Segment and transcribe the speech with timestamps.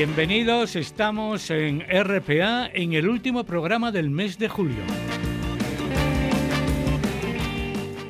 [0.00, 4.82] Bienvenidos, estamos en RPA en el último programa del mes de julio.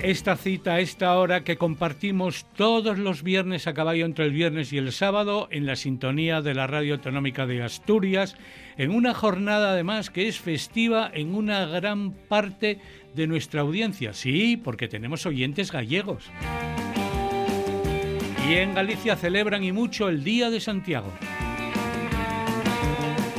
[0.01, 4.79] Esta cita, esta hora que compartimos todos los viernes a caballo entre el viernes y
[4.79, 8.37] el sábado en la sintonía de la Radio Autonómica de Asturias,
[8.77, 12.79] en una jornada además que es festiva en una gran parte
[13.17, 14.13] de nuestra audiencia.
[14.13, 16.31] Sí, porque tenemos oyentes gallegos.
[18.49, 21.13] Y en Galicia celebran y mucho el Día de Santiago.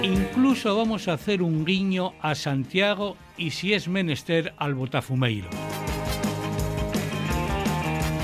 [0.04, 5.48] Incluso vamos a hacer un guiño a Santiago y si es menester al Botafumeiro.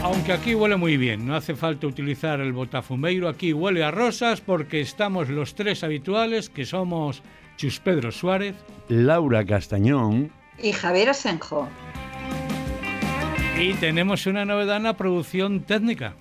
[0.02, 4.40] Aunque aquí huele muy bien, no hace falta utilizar el botafumeiro, aquí huele a rosas
[4.40, 7.22] porque estamos los tres habituales que somos
[7.58, 8.56] Chus Pedro Suárez,
[8.88, 11.68] Laura Castañón y Javier Asenjo.
[13.60, 16.16] Y tenemos una novedad en la producción técnica.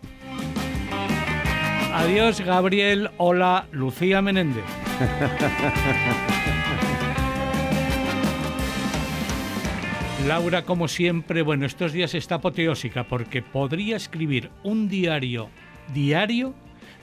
[1.97, 4.67] Adiós Gabriel, hola Lucía Menéndez.
[10.29, 15.49] Laura, como siempre, bueno, estos días está apoteósica porque podría escribir un diario
[15.95, 16.53] diario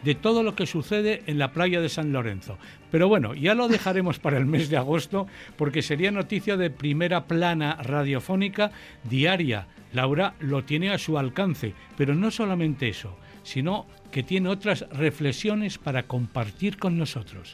[0.04, 2.60] de todo lo que sucede en la playa de San Lorenzo.
[2.92, 5.26] Pero bueno, ya lo dejaremos para el mes de agosto
[5.58, 8.70] porque sería noticia de primera plana radiofónica
[9.04, 9.66] diaria.
[9.92, 15.80] Laura lo tiene a su alcance, pero no solamente eso, sino que tiene otras reflexiones
[15.80, 17.52] para compartir con nosotros.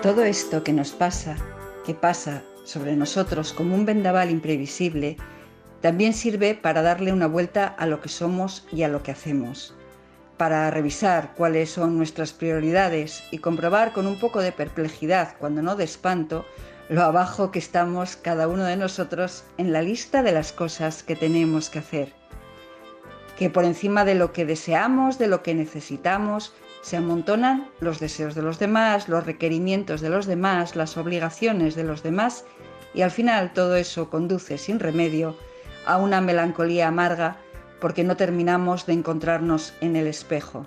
[0.00, 1.36] Todo esto que nos pasa,
[1.84, 5.18] que pasa sobre nosotros como un vendaval imprevisible,
[5.82, 9.74] también sirve para darle una vuelta a lo que somos y a lo que hacemos,
[10.36, 15.76] para revisar cuáles son nuestras prioridades y comprobar con un poco de perplejidad, cuando no
[15.76, 16.44] de espanto,
[16.88, 21.16] lo abajo que estamos cada uno de nosotros en la lista de las cosas que
[21.16, 22.12] tenemos que hacer.
[23.38, 28.34] Que por encima de lo que deseamos, de lo que necesitamos, se amontonan los deseos
[28.34, 32.44] de los demás, los requerimientos de los demás, las obligaciones de los demás
[32.92, 35.36] y al final todo eso conduce sin remedio
[35.86, 37.38] a una melancolía amarga
[37.82, 40.66] porque no terminamos de encontrarnos en el espejo.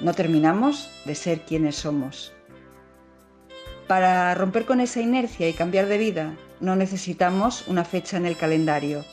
[0.00, 2.32] No terminamos de ser quienes somos.
[3.86, 8.36] Para romper con esa inercia y cambiar de vida no necesitamos una fecha en el
[8.36, 9.04] calendario.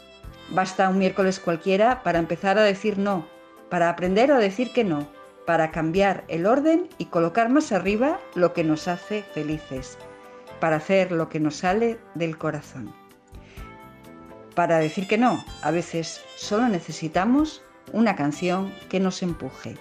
[0.50, 3.28] Basta un miércoles cualquiera para empezar a decir no,
[3.70, 5.08] para aprender a decir que no
[5.50, 9.98] para cambiar el orden y colocar más arriba lo que nos hace felices,
[10.60, 12.94] para hacer lo que nos sale del corazón.
[14.60, 17.62] Para decir que no, a veces solo necesitamos
[17.94, 19.78] una canción que nos empuje.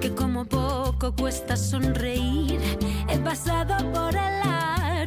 [0.00, 2.60] que como poco cuesta sonreír.
[3.08, 4.38] He pasado por el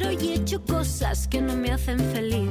[0.02, 2.50] aro y he hecho cosas que no me hacen feliz.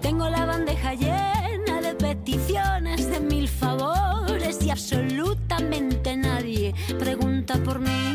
[0.00, 8.14] Tengo la bandeja llena de peticiones, de mil favores y absolutamente nadie pregunta por mí.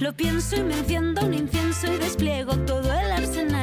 [0.00, 3.59] Lo pienso y me enciendo un incienso y despliego todo el arsenal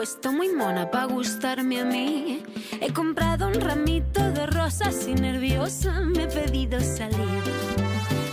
[0.00, 2.42] puesto muy mona para gustarme a mí.
[2.80, 7.42] He comprado un ramito de rosas y nerviosa me he pedido salir.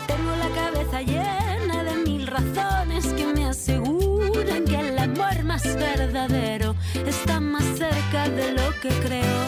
[0.07, 6.73] Tengo la cabeza llena de mil razones que me aseguran que el amor más verdadero
[7.05, 9.39] está más cerca de lo que creo.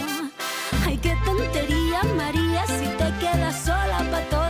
[0.85, 4.48] Ay, qué tontería, María, si te quedas sola para toda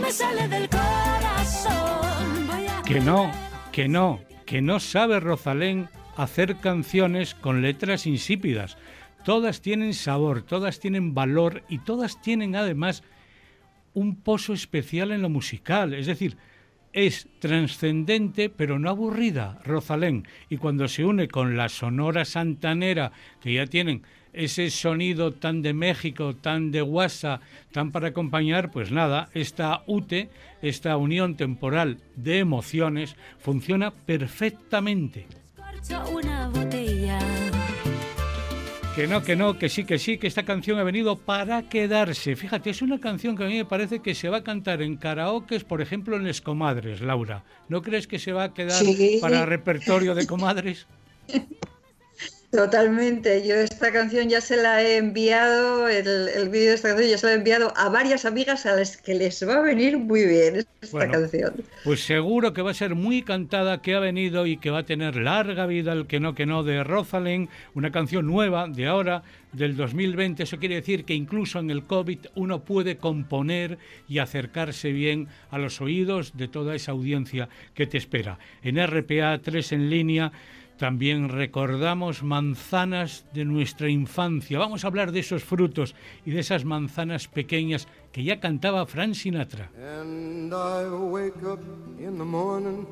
[0.00, 2.48] Me sale del corazón,
[2.86, 3.30] Que no,
[3.72, 8.76] que no, que no sabe Rosalén hacer canciones con letras insípidas.
[9.24, 13.02] Todas tienen sabor, todas tienen valor y todas tienen además
[13.92, 15.94] un pozo especial en lo musical.
[15.94, 16.36] Es decir,
[16.92, 20.28] es trascendente pero no aburrida, Rosalén.
[20.48, 24.02] Y cuando se une con la sonora santanera, que ya tienen
[24.32, 27.40] ese sonido tan de México, tan de guasa,
[27.72, 30.30] tan para acompañar, pues nada, esta UTE,
[30.62, 35.26] esta unión temporal de emociones, funciona perfectamente.
[35.56, 37.18] escorcho una botella.
[38.94, 42.34] Que no, que no, que sí, que sí, que esta canción ha venido para quedarse.
[42.34, 44.96] Fíjate, es una canción que a mí me parece que se va a cantar en
[44.96, 47.44] karaokes, por ejemplo, en Les Comadres, Laura.
[47.68, 49.18] ¿No crees que se va a quedar Sí.
[49.20, 50.88] para repertorio de comadres?
[52.50, 53.46] Totalmente.
[53.46, 57.18] Yo esta canción ya se la he enviado, el, el vídeo de esta canción ya
[57.18, 60.24] se la he enviado a varias amigas a las que les va a venir muy
[60.24, 61.12] bien esta Bueno.
[61.12, 61.54] canción.
[61.84, 64.86] Pues seguro que va a ser muy cantada, que ha venido y que va a
[64.86, 69.22] tener larga vida el que no que no de Rosalén, una canción nueva de ahora,
[69.52, 70.42] del 2020.
[70.42, 73.78] Eso quiere decir que incluso en el COVID uno puede componer
[74.08, 78.38] y acercarse bien a los oídos de toda esa audiencia que te espera.
[78.62, 80.32] En RPA 3 en línea
[80.78, 84.58] también recordamos manzanas de nuestra infancia.
[84.58, 85.94] Vamos a hablar de esos frutos
[86.24, 89.70] y de esas manzanas pequeñas que ya cantaba Frank Sinatra.
[89.76, 91.60] And I wake up
[91.98, 92.86] in the morning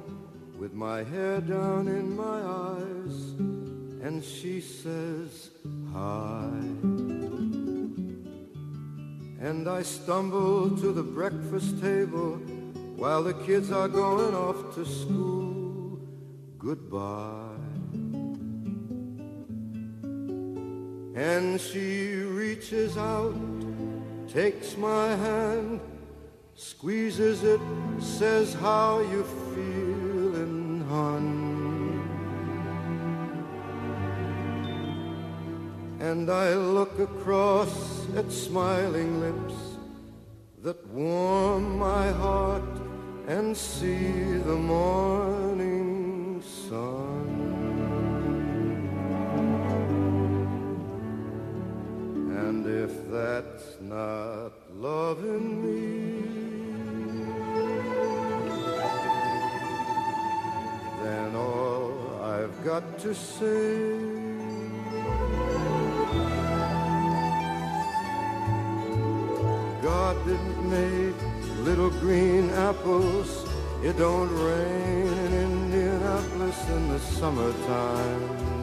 [0.59, 3.35] with my hair down in my eyes,
[4.03, 5.51] and she says,
[5.93, 6.51] Hi.
[9.41, 12.41] And I stumble to the breakfast table
[12.97, 16.01] while the kids are going off to school.
[16.59, 17.66] Goodbye.
[21.17, 23.35] And she reaches out,
[24.29, 25.81] takes my hand,
[26.55, 27.61] squeezes it,
[27.99, 29.25] says how you
[29.55, 31.57] feeling, hon.
[36.01, 39.55] And I look across at smiling lips
[40.63, 42.63] that warm my heart
[43.27, 47.36] and see the morning sun.
[52.67, 56.23] And if that's not loving me,
[61.01, 61.93] then all
[62.25, 64.01] I've got to say
[69.81, 71.15] God didn't make
[71.65, 73.49] little green apples.
[73.85, 78.56] It don't rain in Indianapolis in the summertime.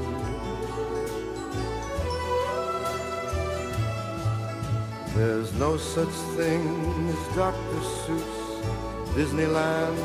[5.16, 6.64] There's no such thing
[7.10, 7.80] as Dr.
[8.02, 8.64] Seuss,
[9.14, 9.96] Disneyland.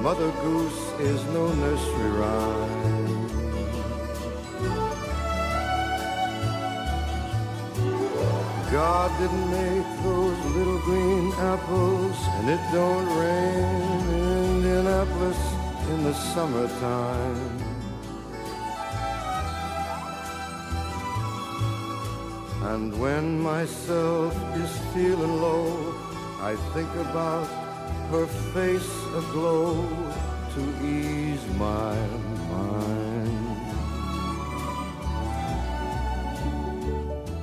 [0.00, 3.28] Mother Goose is no nursery rhyme.
[8.70, 15.40] God didn't make those little green apples, and it don't rain in Indianapolis
[15.90, 17.67] in the summertime.
[22.72, 25.94] And when myself is feeling low,
[26.42, 27.46] I think about
[28.10, 29.72] her face aglow
[30.54, 31.96] to ease my
[32.52, 33.56] mind.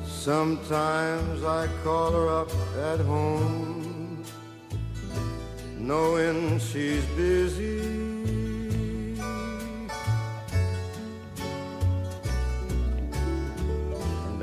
[0.06, 2.52] Sometimes I call her up
[2.92, 4.24] at home,
[5.80, 8.05] knowing she's busy.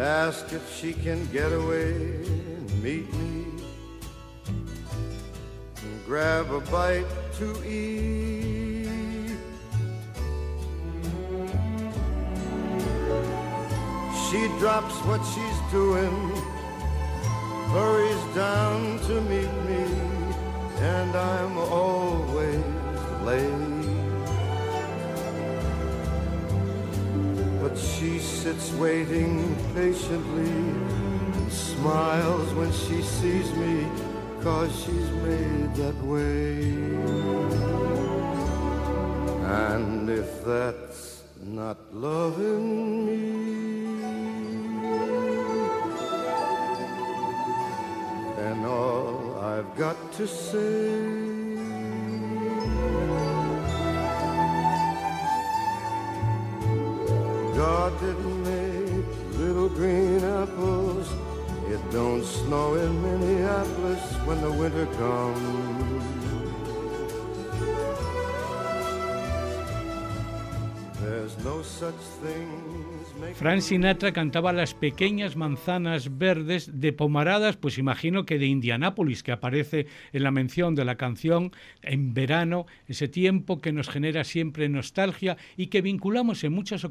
[0.02, 3.46] Ask if she can get away and meet me
[4.46, 7.06] and grab a bite
[7.38, 8.88] to eat.
[14.28, 16.16] She drops what she's doing,
[17.70, 19.84] hurries down to meet me,
[20.80, 22.64] and I'm always
[23.24, 23.71] late.
[27.72, 33.86] But she sits waiting patiently and smiles when she sees me
[34.36, 36.64] because she's made that way.
[39.46, 43.22] And if that's not loving me,
[48.36, 51.21] then all I've got to say.
[57.62, 61.08] God didn't make little green apples.
[61.68, 66.21] It don't snow in Minneapolis when the winter comes.
[73.34, 79.32] Frank Sinatra cantaba las pequeñas manzanas verdes de pomaradas, pues imagino que de Indianápolis, que
[79.32, 84.68] aparece en la mención de la canción en verano, ese tiempo que nos genera siempre
[84.68, 86.86] nostalgia y que vinculamos en muchas,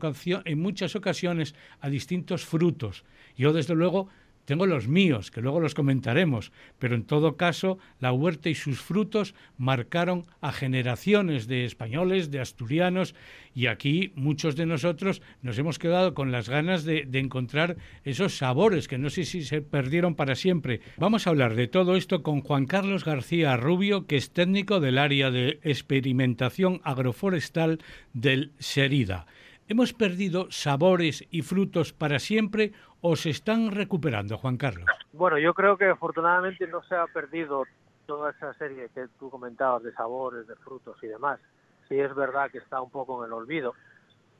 [0.46, 3.04] en muchas ocasiones a distintos frutos.
[3.38, 4.10] Yo, desde luego,
[4.52, 8.82] tengo los míos, que luego los comentaremos, pero en todo caso, la huerta y sus
[8.82, 13.16] frutos marcaron a generaciones de españoles, de asturianos,
[13.56, 18.90] y aquí muchos de nosotros nos hemos quedado con las ganas de, encontrar esos sabores
[18.90, 20.82] que no sé si se perdieron para siempre.
[20.98, 24.98] Vamos a hablar de todo esto con Juan Carlos García Rubio, que es técnico del
[24.98, 27.80] área de experimentación agroforestal
[28.12, 29.28] del Serida.
[29.72, 34.86] ¿Hemos perdido sabores y frutos para siempre o se están recuperando, Juan Carlos?
[35.14, 37.64] Bueno, yo creo que afortunadamente no se ha perdido
[38.06, 41.40] toda esa serie que tú comentabas de sabores, de frutos y demás.
[41.88, 43.74] Sí es verdad que está un poco en el olvido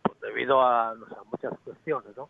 [0.04, 0.96] pues, debido a,
[1.32, 2.30] muchas cuestiones, ¿no?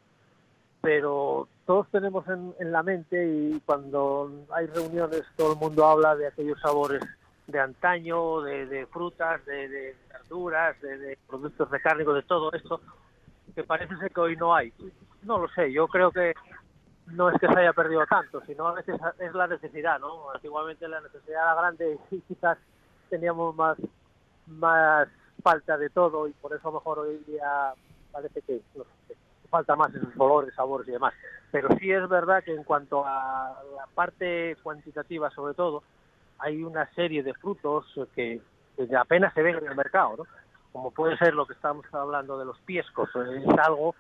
[0.82, 6.28] Pero todos tenemos en, la mente y cuando hay reuniones todo el mundo habla de
[6.28, 7.02] aquellos sabores
[7.46, 12.82] de antaño, de, frutas, de, verduras, de, de, productos de todo esto,
[13.54, 14.74] que parece ser que hoy no hay.
[15.24, 16.34] No lo sé, yo creo que
[17.08, 20.32] no es que se haya perdido tanto, sino a veces es la necesidad, ¿no?
[20.32, 22.58] Antiguamente la necesidad era grande y quizás
[23.10, 23.78] teníamos más,
[24.48, 25.08] más
[25.44, 27.74] falta de todo y por eso mejor hoy día
[28.12, 29.16] parece que no sé,
[29.50, 31.14] falta más esos colores, sabores y demás.
[31.52, 35.84] Pero sí es verdad que en cuanto a la parte cuantitativa sobre todo,
[36.40, 37.86] hay una serie de frutos
[38.16, 38.42] que,
[38.76, 40.24] que apenas se ven en el mercado, ¿no?
[40.72, 43.94] Como puede ser lo que estamos hablando de los piescos, es algo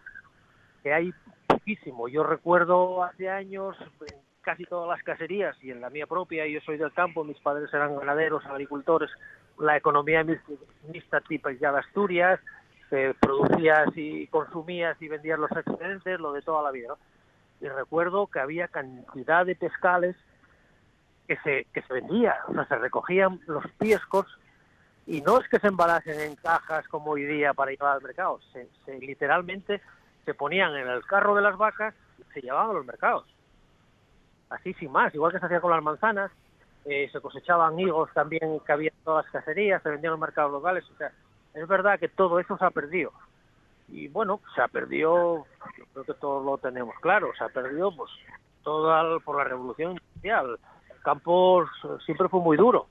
[0.83, 1.13] que hay
[1.47, 2.07] poquísimo.
[2.07, 6.59] Yo recuerdo hace años en casi todas las caserías y en la mía propia, yo
[6.61, 9.09] soy del campo, mis padres eran ganaderos, agricultores,
[9.59, 12.39] la economía mixta de Asturias,
[13.19, 16.97] producías y consumías y vendías los excedentes, lo de toda la vida, ¿no?
[17.61, 20.15] Y recuerdo que había cantidad de pescales
[21.27, 24.25] que se, que se vendía, o sea, se recogían los piescos
[25.05, 28.39] y no es que se embalasen en cajas como hoy día para llevar al mercado,
[28.51, 29.81] se, se literalmente
[30.25, 33.25] se ponían en el carro de las vacas y se llevaban a los mercados.
[34.49, 36.31] Así sin más, igual que se hacía con las manzanas,
[36.85, 40.27] eh, se cosechaban higos también que había en todas las cacerías, se vendían en los
[40.27, 41.11] mercados locales, o sea,
[41.53, 43.11] es verdad que todo eso se ha perdido.
[43.87, 45.45] Y bueno, se ha perdido,
[45.77, 48.09] yo creo que todos lo tenemos claro, se ha perdido pues
[48.63, 50.57] todo por la revolución industrial.
[50.89, 51.65] El campo
[52.05, 52.87] siempre fue muy duro,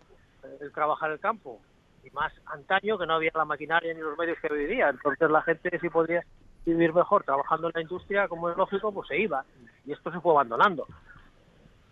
[0.61, 1.61] el trabajar el campo,
[2.05, 5.31] y más antaño que no había la maquinaria ni los medios que hoy día, entonces
[5.31, 6.25] la gente sí podría
[6.65, 9.45] vivir mejor trabajando en la industria, como es lógico, pues se iba.
[9.87, 10.87] Y esto se fue abandonando.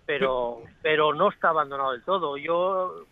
[0.06, 2.36] Pero, pero no está abandonado del todo.
[2.36, 3.04] Yo,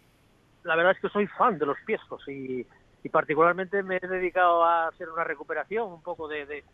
[0.64, 2.66] la verdad es que soy fan de los piescos y,
[3.02, 6.64] y particularmente me he dedicado a hacer una recuperación un poco de, de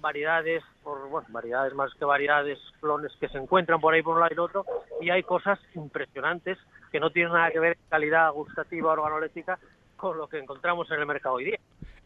[0.00, 4.20] variedades, por, bueno, variedades más que variedades, clones que se encuentran por ahí por un
[4.20, 4.64] lado y otro,
[5.00, 6.58] y hay cosas impresionantes
[6.90, 9.58] que no tienen nada que ver en calidad gustativa organoléptica
[9.96, 11.58] con lo que encontramos en el mercado hoy día.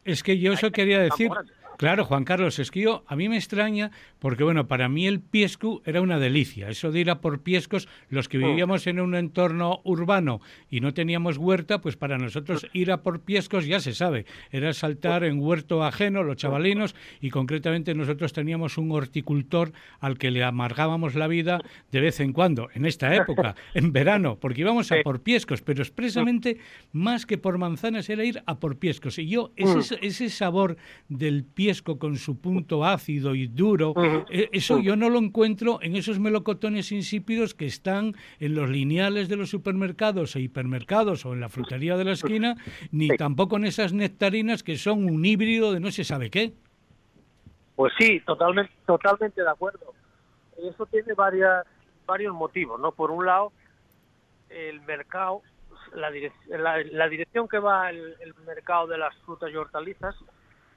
[0.04, 1.30] Es que yo eso quería decir.
[1.76, 5.20] Claro, Juan Carlos, es que yo, a mí me extraña porque, bueno, para mí el
[5.20, 6.70] piescu era una delicia.
[6.70, 10.40] Eso de ir a por piescos, los que vivíamos en un entorno urbano
[10.70, 14.24] y no teníamos huerta, pues para nosotros ir a por piescos ya se sabe.
[14.50, 20.30] Era saltar en huerto ajeno, los chavalinos, y concretamente nosotros teníamos un horticultor al que
[20.30, 21.60] le amargábamos la vida
[21.92, 25.82] de vez en cuando, en esta época, en verano, porque íbamos a por piescos, pero
[25.82, 26.56] expresamente
[26.92, 29.18] más que por manzanas era ir a por piescos.
[29.18, 30.78] Y yo, ese, ese sabor
[31.08, 31.65] del piesco
[31.98, 33.94] con su punto ácido y duro,
[34.30, 39.28] eh, eso yo no lo encuentro en esos melocotones insípidos que están en los lineales
[39.28, 42.56] de los supermercados e hipermercados o en la frutería de la esquina,
[42.92, 46.52] ni tampoco en esas nectarinas que son un híbrido de no se sabe qué.
[47.74, 49.92] Pues sí, totalmente, totalmente de acuerdo.
[50.56, 51.66] Eso tiene varias,
[52.06, 52.92] varios motivos, ¿no?
[52.92, 53.52] Por un lado,
[54.48, 55.42] el mercado,
[55.94, 60.14] la, direc la, la dirección que va el, el mercado de las frutas y hortalizas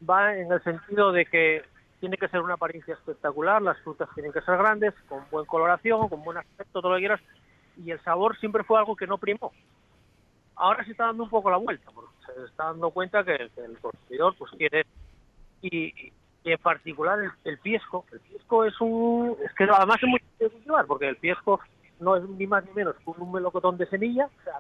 [0.08, 1.64] va en el sentido de que
[2.00, 6.08] tiene que ser una apariencia espectacular, las frutas tienen que ser grandes, con buena coloración,
[6.08, 7.22] con buen aspecto, todo lo que quieras,
[7.78, 9.52] y el sabor siempre fue algo que no primó.
[10.56, 13.80] Ahora se está dando un poco la vuelta, porque se está dando cuenta que, el
[13.82, 14.86] consumidor pues quiere
[15.62, 16.12] y,
[16.44, 20.50] en particular el, piesco, el piesco es un es que además es muy difícil de
[20.50, 21.60] cultivar porque el piesco
[22.00, 24.54] no es ni más ni menos que un melocotón de semilla, o sea,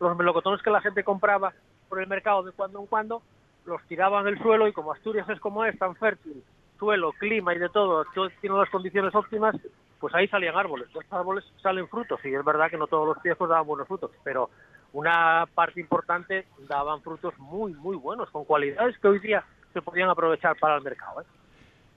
[0.00, 1.52] los melocotones que la gente compraba
[1.88, 3.22] por el mercado de cuando en cuando
[3.66, 6.42] los tiraban el suelo y como Asturias es como es, tan fértil,
[6.78, 8.04] suelo, clima y de todo,
[8.40, 9.56] tiene las condiciones óptimas,
[9.98, 10.88] pues ahí salían árboles.
[10.94, 14.10] Los árboles salen frutos y es verdad que no todos los piezos daban buenos frutos,
[14.22, 14.50] pero
[14.92, 20.08] una parte importante daban frutos muy, muy buenos, con cualidades que hoy día se podían
[20.08, 21.20] aprovechar para el mercado.
[21.20, 21.24] ¿eh?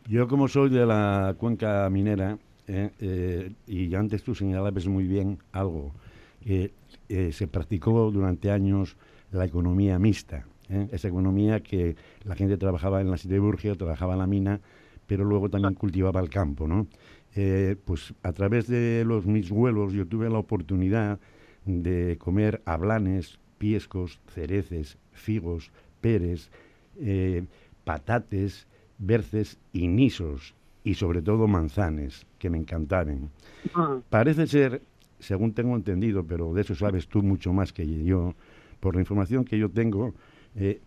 [0.07, 5.39] Yo como soy de la cuenca minera, eh, eh, y antes tú señalabas muy bien
[5.51, 5.91] algo,
[6.43, 6.71] que
[7.31, 8.95] se practicó durante años
[9.31, 14.27] la economía mixta, esa economía que la gente trabajaba en la siderurgia, trabajaba en la
[14.27, 14.61] mina,
[15.07, 16.87] pero luego también cultivaba el campo, ¿no?
[17.35, 21.19] Eh, pues a través de los mis huevos yo tuve la oportunidad
[21.65, 25.71] de comer ablanes, piescos, cereces, figos,
[26.01, 26.51] peres,
[26.99, 27.45] eh,
[27.83, 33.29] patates, berces y nisos, y sobre todo manzanes, que me encantaban.
[34.09, 34.81] Parece ser,
[35.19, 38.33] según tengo entendido, pero de eso sabes tú mucho más que yo,
[38.79, 40.13] por la información que yo tengo,
[40.55, 40.81] eh,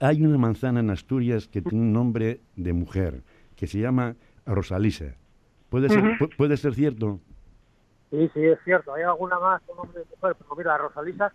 [0.00, 3.22] hay una manzana en Asturias que tiene un nombre de mujer,
[3.56, 4.14] que se llama
[4.46, 5.16] Rosalisa.
[5.68, 6.02] ¿Puede ser,
[6.36, 7.20] ¿Puede ser cierto?
[8.10, 8.92] Sí, sí, es cierto.
[8.94, 11.32] Hay alguna más con nombre de mujer, pero mira, Rosalisa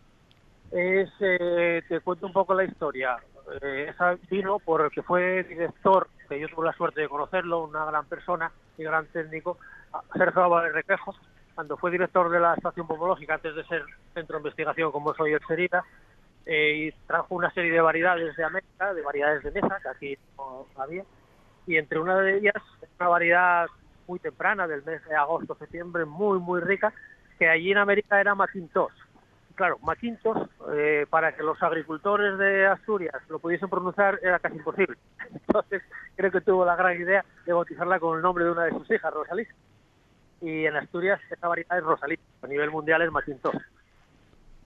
[0.72, 3.18] es, eh, te cuento un poco la historia.
[3.62, 8.06] Eh, esa vino porque fue director, que yo tuve la suerte de conocerlo, una gran
[8.06, 9.58] persona y gran técnico,
[10.14, 11.16] Sergio Álvarez Requejo,
[11.56, 13.84] cuando fue director de la estación pomológica antes de ser
[14.14, 15.84] centro de investigación como soy el Serita,
[16.48, 20.18] eh, y trajo una serie de variedades de América, de variedades de mesa, que aquí
[20.38, 21.03] no había,
[21.66, 22.55] y entre una de ellas,
[22.98, 23.68] una variedad
[24.07, 26.94] muy temprana, del mes de agosto, septiembre, muy, muy rica,
[27.38, 28.94] que allí en América era Macintosh.
[29.55, 34.98] Claro, Macintosh, eh, para que los agricultores de Asturias lo pudiesen pronunciar, era casi imposible.
[35.33, 35.83] Entonces,
[36.16, 38.90] creo que tuvo la gran idea de bautizarla con el nombre de una de sus
[38.90, 39.48] hijas, Rosalía.
[40.40, 43.60] Y en Asturias esa variedad es Rosalía, a nivel mundial es Macintosh.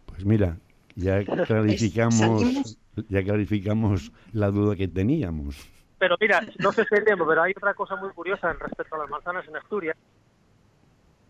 [0.06, 0.58] Pues mira,
[0.96, 2.78] ya clarificamos,
[3.10, 5.56] ya clarificamos la duda que teníamos.
[6.00, 9.00] Pero mira, no sé si es tiempo, pero hay otra cosa muy curiosa respecto a
[9.00, 9.96] las manzanas en Asturias.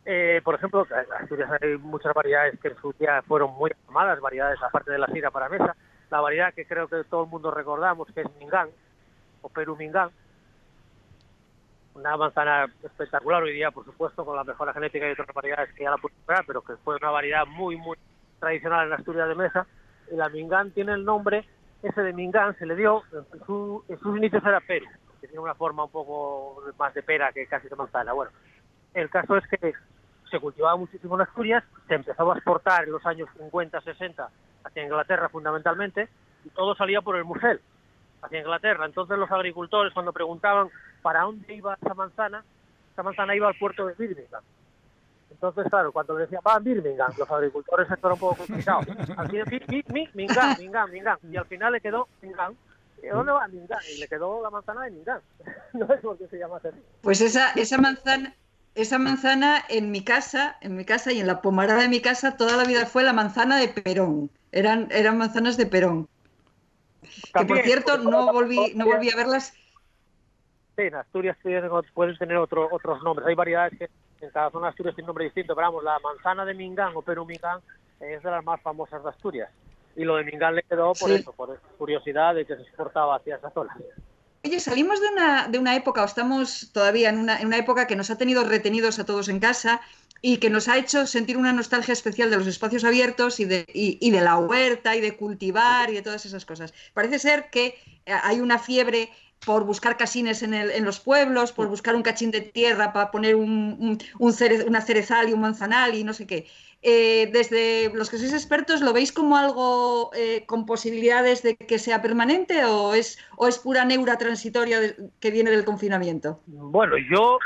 [0.05, 4.19] Eh, por ejemplo, en Asturias hay muchas variedades que en su día fueron muy amadas,
[4.19, 5.75] variedades aparte de la sira para mesa.
[6.09, 8.69] La variedad que creo que todo el mundo recordamos, que es Mingán,
[9.41, 10.09] o Perú Mingán.
[11.93, 15.83] Una manzana espectacular hoy día, por supuesto, con la mejora genética y otras variedades que
[15.83, 17.97] ya la puedo comprar, pero que fue una variedad muy, muy
[18.41, 19.65] tradicional en Asturias de mesa.
[20.11, 21.45] La Mingán tiene el nombre
[21.83, 24.85] ese de Mingán se le dio, en, su, en sus inicios era Perú,
[25.19, 28.13] que tiene una forma un poco más de pera que casi de manzana.
[28.13, 28.31] Bueno,
[28.93, 29.73] el caso es que
[30.29, 34.29] se cultivaba muchísimo en Asturias, se empezó a exportar en los años 50, 60
[34.63, 36.07] hacia Inglaterra fundamentalmente,
[36.45, 37.59] y todo salía por el Musel,
[38.21, 38.85] hacia Inglaterra.
[38.85, 40.69] Entonces los agricultores cuando preguntaban
[41.01, 42.43] para dónde iba esa manzana,
[42.93, 44.43] esa manzana iba al puerto de Birmingham.
[45.41, 48.81] Entonces, claro, cuando le decía, va a Birmingham, los agricultores esto era un poco complicado.
[49.17, 49.31] Al
[50.13, 51.17] Mingan, Mingan, Mingan.
[51.31, 52.07] Y al final le quedó.
[52.21, 53.79] ¿Y dónde va Mingan?
[53.91, 55.19] Y le quedó la manzana de Mingan.
[55.73, 56.67] no es porque se llama así.
[57.01, 58.35] Pues esa, esa manzana...
[58.73, 62.37] Esa manzana en mi casa, en mi casa y en la pomarada de mi casa
[62.37, 64.29] toda la vida fue la manzana de Perón.
[64.53, 66.07] Eran, eran manzanas de Perón.
[67.33, 69.53] que por cierto no volví, no volví a verlas.
[70.77, 71.35] Sí, en Asturias
[71.93, 73.27] pueden tener otro, otros nombres.
[73.27, 73.89] Hay variedades que
[74.21, 76.95] en cada zona de Asturias tiene un nombre distinto, pero vamos, la manzana de Mingán
[76.95, 77.59] o Perú Mingán
[77.99, 79.49] es de las más famosas de Asturias.
[79.95, 83.35] Y lo de Mingán le quedó por eso, por curiosidad de que se exportaba hacia
[83.35, 83.75] esa zona.
[84.43, 87.85] Oye, salimos de una, de una época, o estamos todavía en una, en una época
[87.85, 89.81] que nos ha tenido retenidos a todos en casa
[90.21, 93.65] y que nos ha hecho sentir una nostalgia especial de los espacios abiertos y de,
[93.73, 96.73] y, y de la huerta y de cultivar y de todas esas cosas.
[96.93, 99.09] Parece ser que hay una fiebre
[99.45, 103.11] por buscar casines en, el, en, los pueblos, por buscar un cachín de tierra para
[103.11, 106.47] poner un, un, un cere, una cerezal y un manzanal y no sé qué.
[106.83, 111.77] Eh, desde los que sois expertos, ¿lo veis como algo eh, con posibilidades de que
[111.77, 116.39] sea permanente o es, o es pura neura transitoria de, que viene del confinamiento?
[116.47, 117.37] Bueno, yo,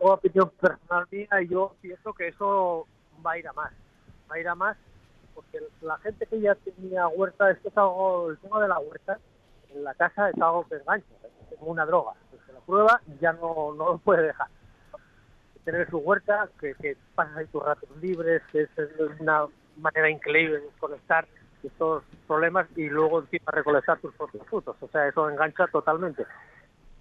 [0.00, 2.86] yo opinión personal mía, yo pienso que eso
[3.24, 3.72] va a ir a más.
[4.30, 4.76] Va a ir a más
[5.34, 9.18] porque la gente que ya tenía huerta, esto es algo, el tema de la huerta,
[9.74, 11.06] en la casa es algo que engancha,
[11.50, 12.12] es como una droga.
[12.46, 14.48] Se la prueba ya no, no lo puede dejar.
[15.64, 18.70] Tener su huerta, que, que pasas ahí tus ratos libres, que es
[19.20, 21.26] una manera increíble de desconectar
[21.62, 24.76] de todos los problemas y luego encima recolectar tus propios frutos.
[24.80, 26.26] O sea, eso engancha totalmente.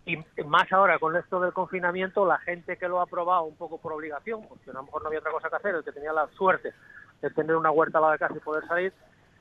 [0.05, 3.79] y más ahora con esto del confinamiento, la gente que lo ha probado un poco
[3.79, 6.13] por obligación, porque a lo mejor no había otra cosa que hacer, el que tenía
[6.13, 6.73] la suerte
[7.21, 8.93] de tener una huerta al lado de casa y poder salir,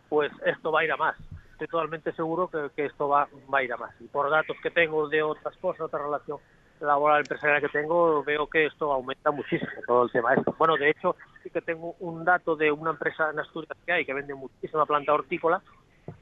[0.09, 1.17] pues esto va a ir a más.
[1.61, 3.91] Estoy totalmente seguro que, que esto va, va a ir a más.
[4.01, 6.39] Y por datos que tengo de otras cosas, otra relación
[6.81, 10.51] laboral empresarial que tengo, veo que esto aumenta muchísimo todo el tema este.
[10.57, 14.07] Bueno, de hecho, sí que tengo un dato de una empresa en Asturias que hay
[14.07, 15.61] que vende muchísima planta hortícola,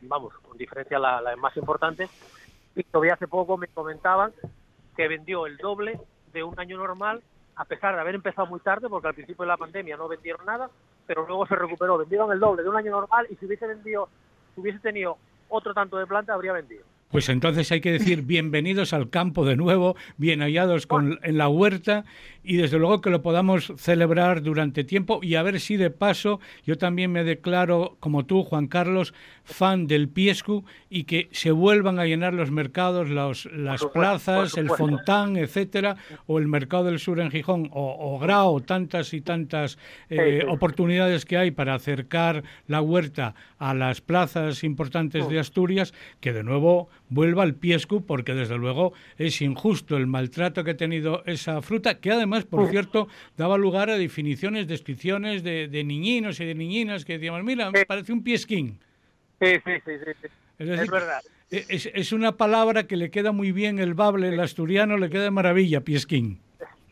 [0.00, 2.08] vamos, con diferencia la, la más importante,
[2.74, 4.32] y todavía hace poco me comentaban
[4.96, 6.00] que vendió el doble
[6.32, 7.22] de un año normal,
[7.54, 10.44] a pesar de haber empezado muy tarde, porque al principio de la pandemia no vendieron
[10.44, 10.68] nada,
[11.06, 14.08] pero luego se recuperó, vendieron el doble de un año normal y si hubiese vendido,
[14.56, 15.16] si hubiese tenido
[15.48, 16.84] otro tanto de planta, habría vendido.
[17.10, 21.48] Pues entonces hay que decir bienvenidos al campo de nuevo, bien hallados con, en la
[21.48, 22.04] huerta
[22.44, 26.40] y desde luego que lo podamos celebrar durante tiempo y a ver si de paso
[26.64, 29.14] yo también me declaro, como tú, Juan Carlos,
[29.48, 34.68] fan del Piescu y que se vuelvan a llenar los mercados, los, las plazas, el
[34.68, 39.78] Fontán, etcétera, o el Mercado del Sur en Gijón, o, o Grau, tantas y tantas
[40.10, 46.32] eh, oportunidades que hay para acercar la huerta a las plazas importantes de Asturias, que
[46.32, 51.22] de nuevo vuelva al Piescu, porque desde luego es injusto el maltrato que ha tenido
[51.24, 56.44] esa fruta, que además, por cierto, daba lugar a definiciones, descripciones de, de niñinos y
[56.44, 58.78] de niñinas que decíamos, mira, me parece un piesquín.
[59.40, 60.28] Sí, sí, sí, sí.
[60.58, 61.20] Es, verdad.
[61.50, 65.22] es, es una palabra que le queda muy bien el bable, el asturiano, le queda
[65.24, 66.40] de maravilla, piesquín.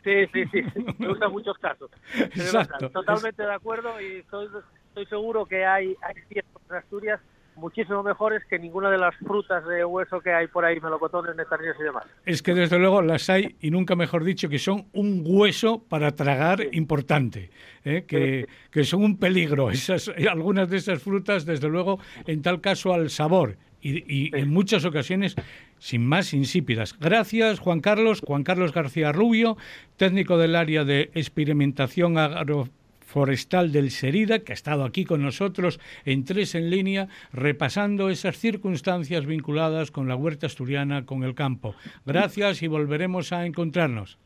[0.05, 0.63] Sí, sí, sí,
[1.09, 1.91] usa en muchos casos.
[2.15, 2.91] Exacto.
[2.91, 4.49] Totalmente de acuerdo y estoy,
[4.89, 7.21] estoy seguro que hay, hay ciertos en Asturias
[7.57, 11.77] muchísimo mejores que ninguna de las frutas de hueso que hay por ahí, melocotones, nectarinas
[11.81, 12.05] y demás.
[12.25, 16.13] Es que desde luego las hay, y nunca mejor dicho, que son un hueso para
[16.13, 17.51] tragar importante,
[17.85, 18.05] ¿eh?
[18.07, 19.71] que, que son un peligro.
[19.77, 23.57] Esas, algunas de esas frutas, desde luego, en tal caso al sabor.
[23.81, 25.37] Y, y en muchas ocasiones
[25.79, 26.99] sin más insípidas.
[26.99, 28.21] Gracias, Juan Carlos.
[28.27, 29.57] Juan Carlos García Rubio,
[29.97, 32.17] técnico del área de experimentación
[33.07, 38.37] agroforestal del Serida, que ha estado aquí con nosotros en tres en línea, repasando esas
[38.39, 41.75] circunstancias vinculadas con la huerta asturiana, con el campo.
[42.05, 44.19] Gracias y volveremos a encontrarnos.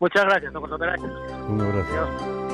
[0.00, 0.52] Muchas gracias.
[0.54, 1.92] Un abrazo.
[1.92, 2.47] Adiós.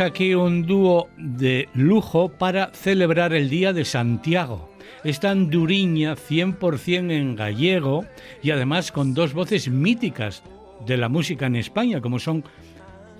[0.00, 4.68] Aquí un dúo de lujo para celebrar el Día de Santiago.
[5.04, 8.04] Esta anduriña 100% en gallego
[8.42, 10.42] y además con dos voces míticas
[10.84, 12.44] de la música en España, como son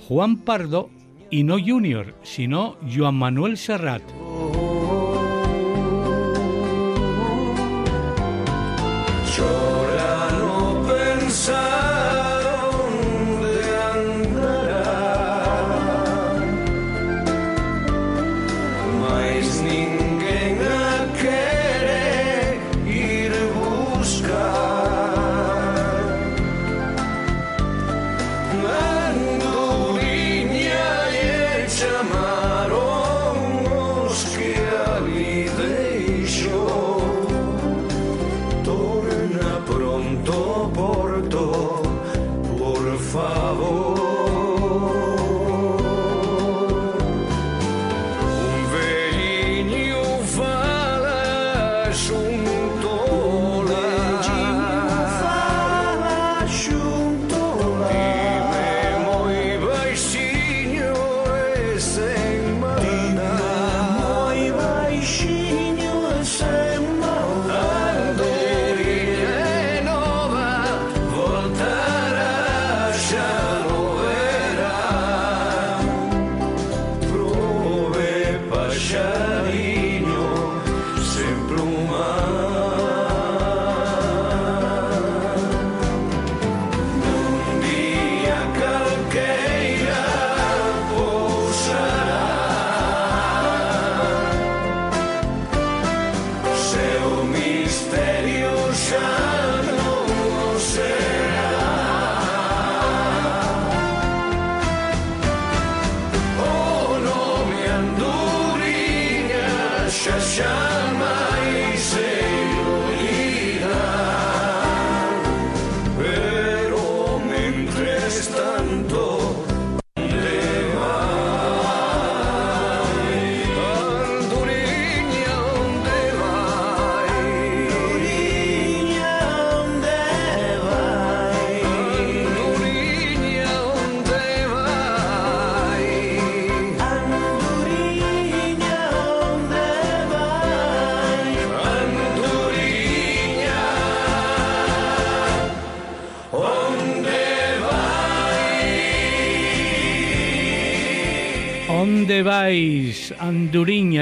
[0.08, 0.90] Juan Pardo
[1.30, 4.02] y no Junior, sino Joan Manuel Serrat.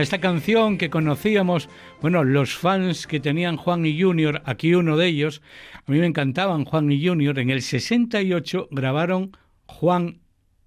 [0.03, 1.69] Esta canción que conocíamos,
[2.01, 5.43] bueno, los fans que tenían Juan y Junior, aquí uno de ellos,
[5.75, 9.37] a mí me encantaban Juan y Junior, en el 68 grabaron
[9.67, 10.19] Juan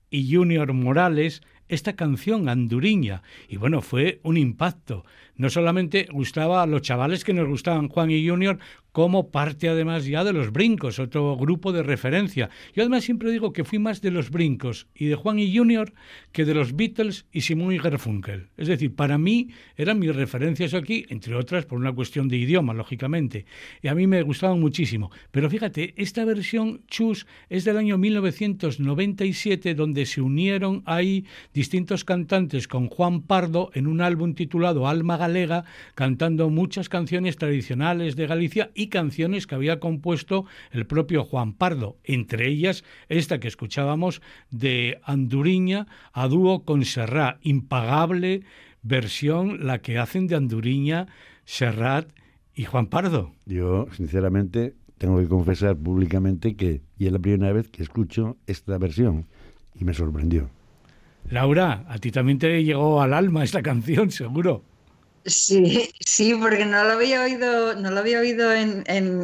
[0.10, 5.04] y Junior Morales esta canción, Anduriña, y bueno, fue un impacto.
[5.36, 8.58] No solamente gustaba a los chavales que nos gustaban Juan y Junior,
[8.96, 12.50] como parte además ya de los brincos, otro grupo de referencia.
[12.74, 15.92] Yo además siempre digo que fui más de los brincos y de Juan y Junior
[16.32, 18.48] que de los Beatles y Simón y Garfunkel.
[18.56, 22.74] Es decir, para mí eran mis referencias aquí, entre otras por una cuestión de idioma,
[22.74, 23.46] lógicamente.
[23.82, 25.12] Y a mí me gustaban muchísimo.
[25.30, 32.70] Pero fíjate, esta versión Chus es del año 1997, donde se unieron ahí distintos cantantes
[32.70, 38.72] con Juan Pardo en un álbum titulado Alma Galega, cantando muchas canciones tradicionales de Galicia
[38.74, 44.22] y canciones que había compuesto el propio Juan Pardo, entre ellas esta que escuchábamos
[44.52, 48.44] de Anduriña a dúo con Serrat, impagable
[48.82, 51.08] versión la que hacen de Anduriña,
[51.44, 52.08] Serrat
[52.54, 53.32] y Juan Pardo.
[53.46, 58.78] Yo, sinceramente, tengo que confesar públicamente que y es la primera vez que escucho esta
[58.78, 59.26] versión
[59.74, 60.50] y me sorprendió.
[61.30, 64.64] Laura, a ti también te llegó al alma esta canción, seguro.
[65.26, 68.84] Sí, sí, porque no lo había oído, no lo había oído en,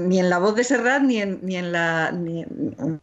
[0.09, 2.99] ni en la voz de Serrat ni en, ni en la ni en,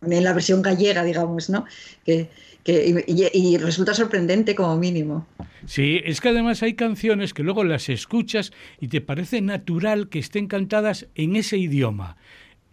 [0.00, 1.66] la versión gallega, digamos, ¿no?
[2.04, 2.30] Que,
[2.64, 5.26] y, resulta sorprendente como mínimo.
[5.66, 10.18] Sí, es que además hay canciones que luego las escuchas y te parece natural que
[10.18, 12.16] estén cantadas en ese idioma.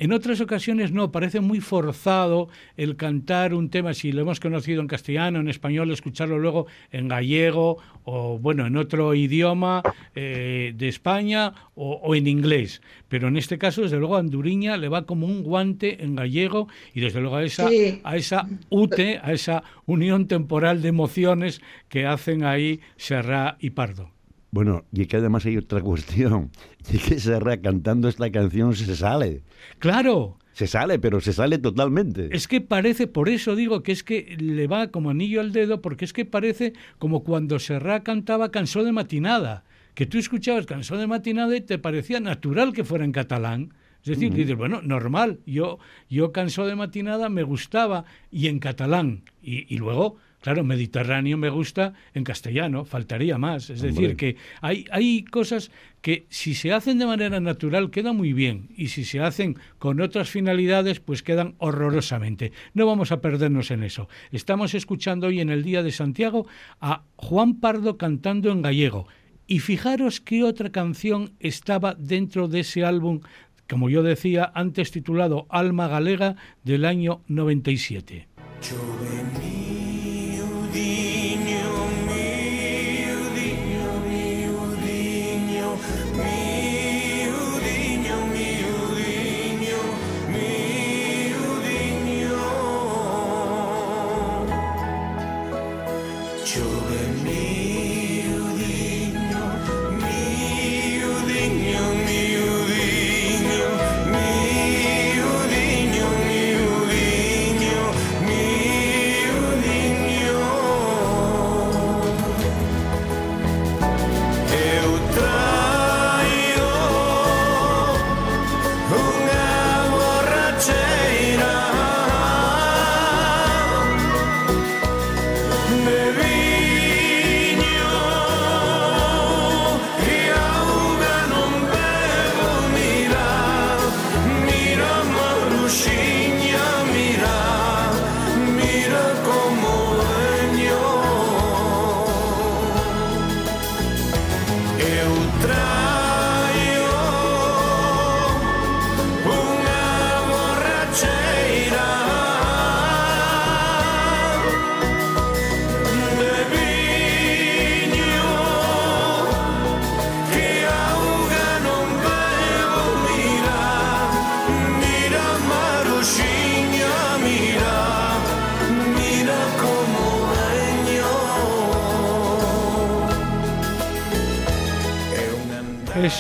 [0.02, 4.80] En otras ocasiones no, parece muy forzado el cantar un tema, si lo hemos conocido
[4.80, 9.84] en castellano, en español, escucharlo luego en gallego o, bueno, en otro idioma
[10.16, 12.82] eh, de España o, en inglés.
[13.10, 17.02] Pero en este caso, desde luego, Anduriña le va como un guante en gallego y
[17.02, 17.68] desde luego a esa,
[18.06, 24.12] a esa UTE, a esa unión temporal de emociones que hacen ahí Serra y Pardo.
[24.52, 26.52] Bueno, y que además hay otra cuestión,
[26.92, 29.44] y que Serra cantando esta canción se sale.
[29.80, 30.38] Claro.
[30.54, 32.30] Se sale, pero se sale totalmente.
[32.36, 35.82] Es que parece, por eso digo que es que le va como anillo al dedo,
[35.82, 40.98] porque es que parece como cuando Serra cantaba Cansó de matinada, que tú escuchabas Cansó
[40.98, 43.74] de matinada y te parecía natural que fuera en catalán.
[44.02, 45.78] Es decir, dices, bueno, normal, yo,
[46.10, 49.24] yo Cansó de matinada me gustaba y en catalán.
[49.42, 53.70] Y, y luego Claro, Mediterráneo me gusta en castellano, faltaría más.
[53.70, 55.70] Es decir, que hay, hay cosas
[56.02, 60.00] que si se hacen de manera natural quedan muy bien y si se hacen con
[60.00, 62.54] otras finalidades pues quedan horrorosamente.
[62.74, 64.08] No vamos a perdernos en eso.
[64.32, 66.48] Estamos escuchando hoy en el Día de Santiago
[66.80, 69.08] a Juan Pardo cantando en gallego.
[69.46, 73.22] Y fijaros qué otra canción estaba dentro de ese álbum,
[73.68, 78.28] como yo decía antes titulado Alma Galega del año 97.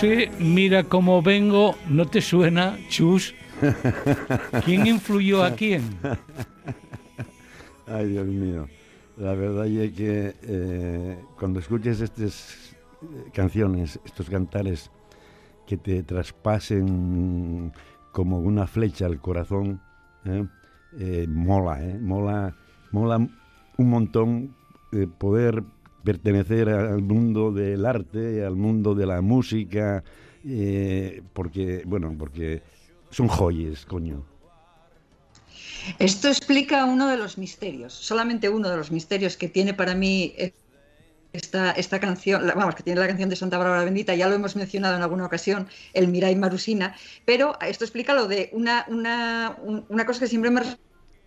[0.01, 3.35] Ese Mira cómo vengo, ¿no te suena, Chus?
[4.63, 5.83] ¿Quién influyó a quién?
[7.85, 8.69] Ay, Dios mío.
[9.17, 14.89] La verdad es que eh, cuando escuches estas eh, canciones, estos cantares
[15.67, 17.73] que te traspasen
[18.13, 19.81] como una flecha al corazón,
[20.23, 21.27] ¿eh?
[21.27, 22.55] mola, mola,
[22.93, 24.55] mola un montón
[25.17, 25.61] poder
[26.03, 30.03] pertenecer al mundo del arte, al mundo de la música,
[30.45, 32.61] eh, porque, bueno, porque
[33.09, 34.23] son joyas, coño.
[35.97, 40.33] Esto explica uno de los misterios, solamente uno de los misterios que tiene para mí
[41.33, 44.55] esta, esta canción, vamos, que tiene la canción de Santa Bárbara Bendita, ya lo hemos
[44.55, 49.57] mencionado en alguna ocasión, el Mirai Marusina, pero esto explica lo de una, una,
[49.89, 50.61] una cosa que siempre me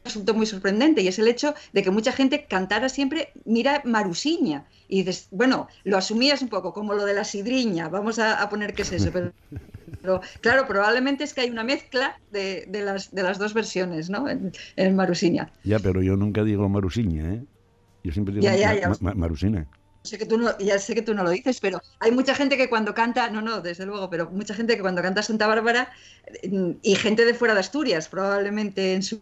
[0.05, 4.67] resultó muy sorprendente y es el hecho de que mucha gente cantara siempre Mira Marusiña.
[4.88, 8.75] Y dices, bueno, lo asumías un poco como lo de la sidriña, vamos a, poner
[8.75, 13.38] qué es eso, pero, claro, probablemente es que hay una mezcla de, las, de las
[13.38, 14.29] dos versiones, ¿no?
[14.29, 15.51] En, en, Marusiña.
[15.65, 17.43] Ya, pero yo nunca digo Marusiña, ¿eh?
[18.05, 18.49] Yo siempre digo
[19.01, 19.67] Marusina.
[20.03, 22.57] Sé que tú no, ya sé que tú no lo dices, pero hay mucha gente
[22.57, 25.93] que cuando canta, no, no, desde luego, pero mucha gente que cuando canta Santa Bárbara
[26.83, 29.21] y gente de fuera de Asturias, probablemente en su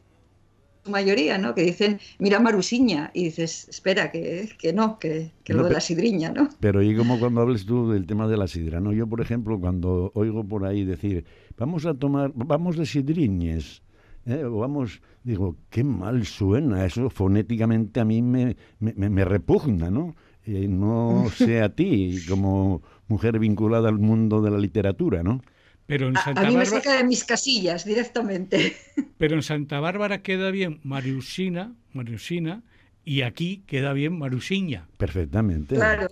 [0.86, 1.54] mayoría, ¿no?
[1.54, 5.80] Que dicen, mira Marusiña, y dices, espera, que, que no, que, que lo de la
[5.80, 6.48] sidriña, ¿no?
[6.60, 8.92] Pero y como cuando hables tú del tema de la sidra, ¿no?
[8.92, 11.24] Yo, por ejemplo, cuando oigo por ahí decir,
[11.58, 13.82] vamos a tomar, vamos de sidriñes,
[14.26, 14.44] ¿eh?
[14.44, 20.14] o vamos, digo, qué mal suena, eso fonéticamente a mí me, me, me repugna, ¿no?
[20.46, 25.42] Eh, no sé a ti, como mujer vinculada al mundo de la literatura, ¿no?
[25.90, 28.76] Pero en Santa a, mí me saca de mis casillas directamente.
[29.18, 32.62] Pero en Santa Bárbara queda bien Mariusina, Mariusina,
[33.04, 34.86] y aquí queda bien Marusiña.
[34.98, 35.74] Perfectamente.
[35.74, 36.06] Claro.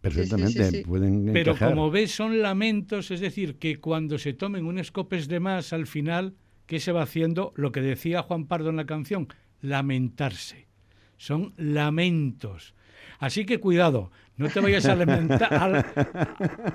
[0.00, 5.26] Perfectamente, pueden Pero como ves, son lamentos, es decir, que cuando se tomen unos copes
[5.26, 6.36] de más al final,
[6.66, 7.52] ¿qué se va haciendo?
[7.56, 9.26] Lo que decía Juan Pardo en la canción,
[9.60, 10.68] lamentarse.
[11.16, 12.74] Son lamentos.
[13.18, 15.84] Así que cuidado, no te vayas a, lamentar,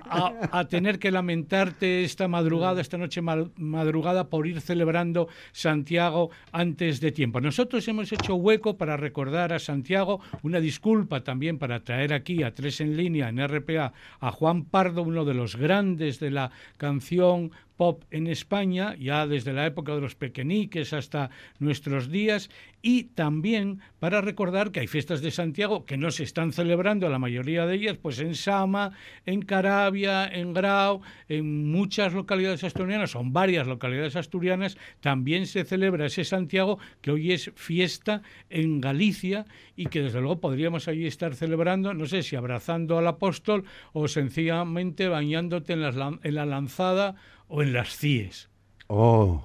[0.10, 7.12] a, tener que lamentarte esta madrugada, esta noche madrugada, por ir celebrando Santiago antes de
[7.12, 7.40] tiempo.
[7.40, 12.54] Nosotros hemos hecho hueco para recordar a Santiago, una disculpa también para traer aquí a
[12.54, 17.52] tres en línea en RPA a Juan Pardo, uno de los grandes de la canción
[17.82, 22.52] pop en España, ya desde la época de los pequeñiques hasta nuestros días,
[22.84, 27.18] y también para recordar que hay fiestas de Santiago que no se están celebrando, la
[27.18, 28.92] mayoría de ellas, pues en Sama,
[29.26, 36.06] en Carabia, en Grau, en muchas localidades asturianas, son varias localidades asturianas, también se celebra
[36.06, 41.34] ese Santiago que hoy es fiesta en Galicia y que desde luego podríamos allí estar
[41.34, 47.16] celebrando, no sé si abrazando al apóstol o sencillamente bañándote en, en la lanzada
[47.52, 48.50] o en las CIES.
[48.88, 49.44] Oh,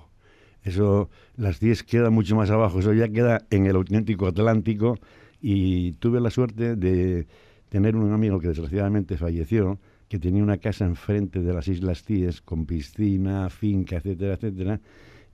[0.62, 4.96] eso, las CIES queda mucho más abajo, eso ya queda en el auténtico Atlántico
[5.42, 7.26] y tuve la suerte de
[7.68, 12.40] tener un amigo que desgraciadamente falleció, que tenía una casa enfrente de las Islas Cíes
[12.40, 14.80] con piscina, finca, etcétera, etcétera,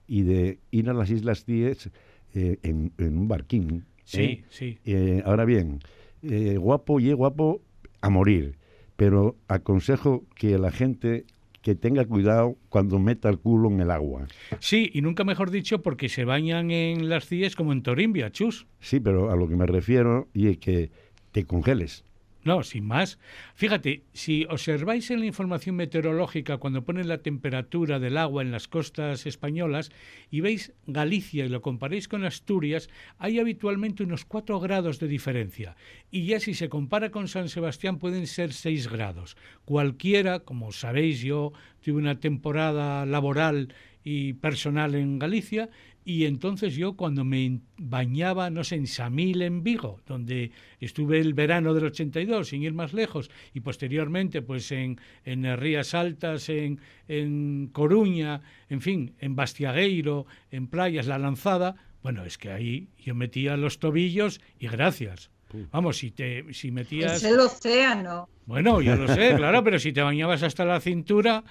[0.07, 1.91] y de ir a las Islas Cíes
[2.33, 3.85] eh, en, un barquín.
[4.03, 4.43] Sí, ¿eh?
[4.49, 4.79] sí.
[4.83, 5.79] Eh, ahora bien,
[6.23, 7.61] guapo y guapo
[8.01, 8.57] a morir,
[8.95, 11.25] pero aconsejo que la gente
[11.63, 14.27] que tenga cuidado cuando meta el culo en el agua.
[14.59, 18.67] Sí, y nunca mejor dicho porque se bañan en las CIES como en Torimbia, chus.
[18.81, 20.91] Sí, pero a lo que me refiero y es que
[21.31, 22.03] te congeles.
[22.45, 23.19] No, sin más.
[23.55, 28.67] Fíjate, si observáis en la información meteorológica cuando ponen la temperatura del agua en las
[28.67, 29.91] costas españolas
[30.29, 35.77] y veis Galicia y lo comparéis con Asturias, hay habitualmente unos 4 grados de diferencia.
[36.11, 39.37] Y ya si se compara con San Sebastián pueden ser 6 grados.
[39.63, 43.73] Cualquiera, como sabéis, yo tuve una temporada laboral
[44.03, 45.69] y personal en Galicia
[46.05, 51.33] y entonces yo cuando me bañaba, no sé, en Samil, en Vigo, donde estuve el
[51.33, 56.79] verano del 82, sin ir más lejos, y posteriormente pues en, en Rías Altas, en,
[57.07, 63.15] en Coruña, en fin, en Bastiagueiro, en Playas, La Lanzada, bueno, es que ahí yo
[63.15, 65.31] metía los tobillos y gracias.
[65.71, 67.17] Vamos, si te si metías...
[67.17, 68.27] Es el océano.
[68.45, 71.43] Bueno, yo lo sé, claro, pero si te bañabas hasta la cintura,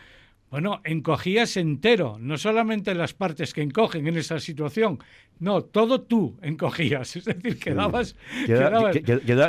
[0.53, 4.99] bueno, encogías entero, no solamente las partes que encogen en esa situación,
[5.41, 8.15] no, todo tú encogías, es decir, quedabas...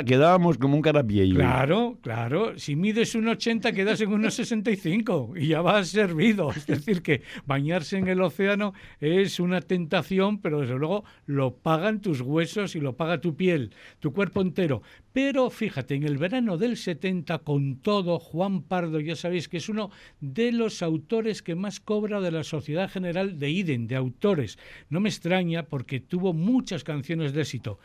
[0.06, 1.34] quedábamos como un carapiello.
[1.34, 6.66] Claro, claro, si mides un 80 quedas en unos 65 y ya vas servido, es
[6.66, 12.22] decir, que bañarse en el océano es una tentación, pero desde luego lo pagan tus
[12.22, 14.80] huesos y lo paga tu piel, tu cuerpo entero.
[15.14, 19.68] Pero fíjate, en el verano del 70, con todo, Juan Pardo, ya sabéis que es
[19.68, 24.58] uno de los autores que más cobra de la Sociedad General de Iden, de autores.
[24.90, 27.78] No me extraña porque tuvo muchas canciones de éxito.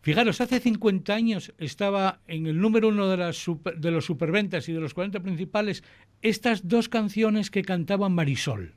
[0.00, 3.34] Fijaros, hace 50 años estaba en el número uno de,
[3.76, 5.84] de los superventas y de los 40 principales
[6.22, 8.74] estas dos canciones que cantaban Marisol.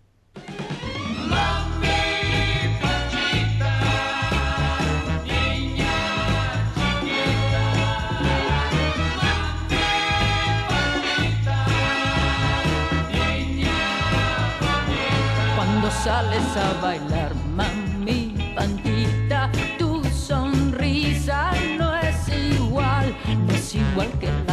[16.04, 24.51] Sales a bailar, mami Panchita, tu sonrisa no es igual, no es igual que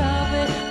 [0.00, 0.69] sabe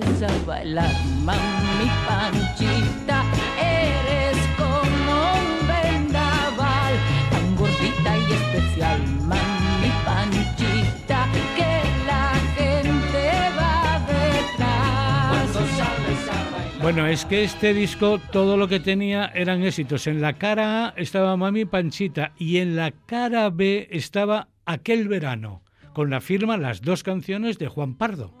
[0.00, 0.92] A bailar,
[1.24, 3.24] mami Panchita,
[3.58, 6.94] eres como un vendaval,
[7.30, 11.26] tan gordita y especial, mami Panchita,
[11.56, 15.50] que la gente va detrás.
[15.76, 16.82] Sales a bailar.
[16.82, 20.06] Bueno, es que este disco todo lo que tenía eran éxitos.
[20.06, 25.62] En la cara A estaba Mami Panchita y en la cara B estaba Aquel verano,
[25.94, 28.34] con la firma las dos canciones de Juan Pardo.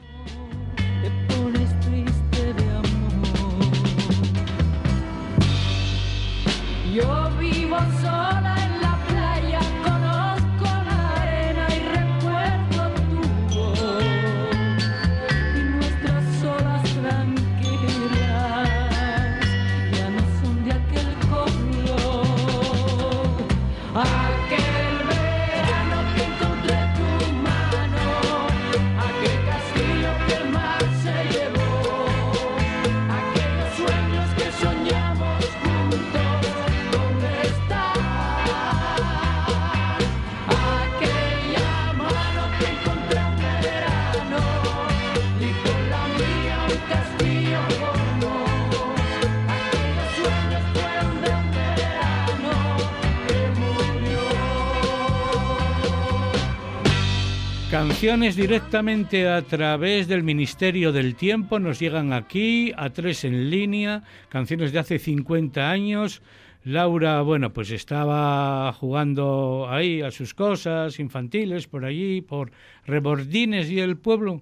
[58.00, 64.04] Canciones directamente a través del Ministerio del Tiempo nos llegan aquí, a tres en línea,
[64.30, 66.22] canciones de hace 50 años.
[66.64, 72.52] Laura, bueno, pues estaba jugando ahí a sus cosas infantiles por allí, por
[72.86, 74.40] Rebordines y el pueblo.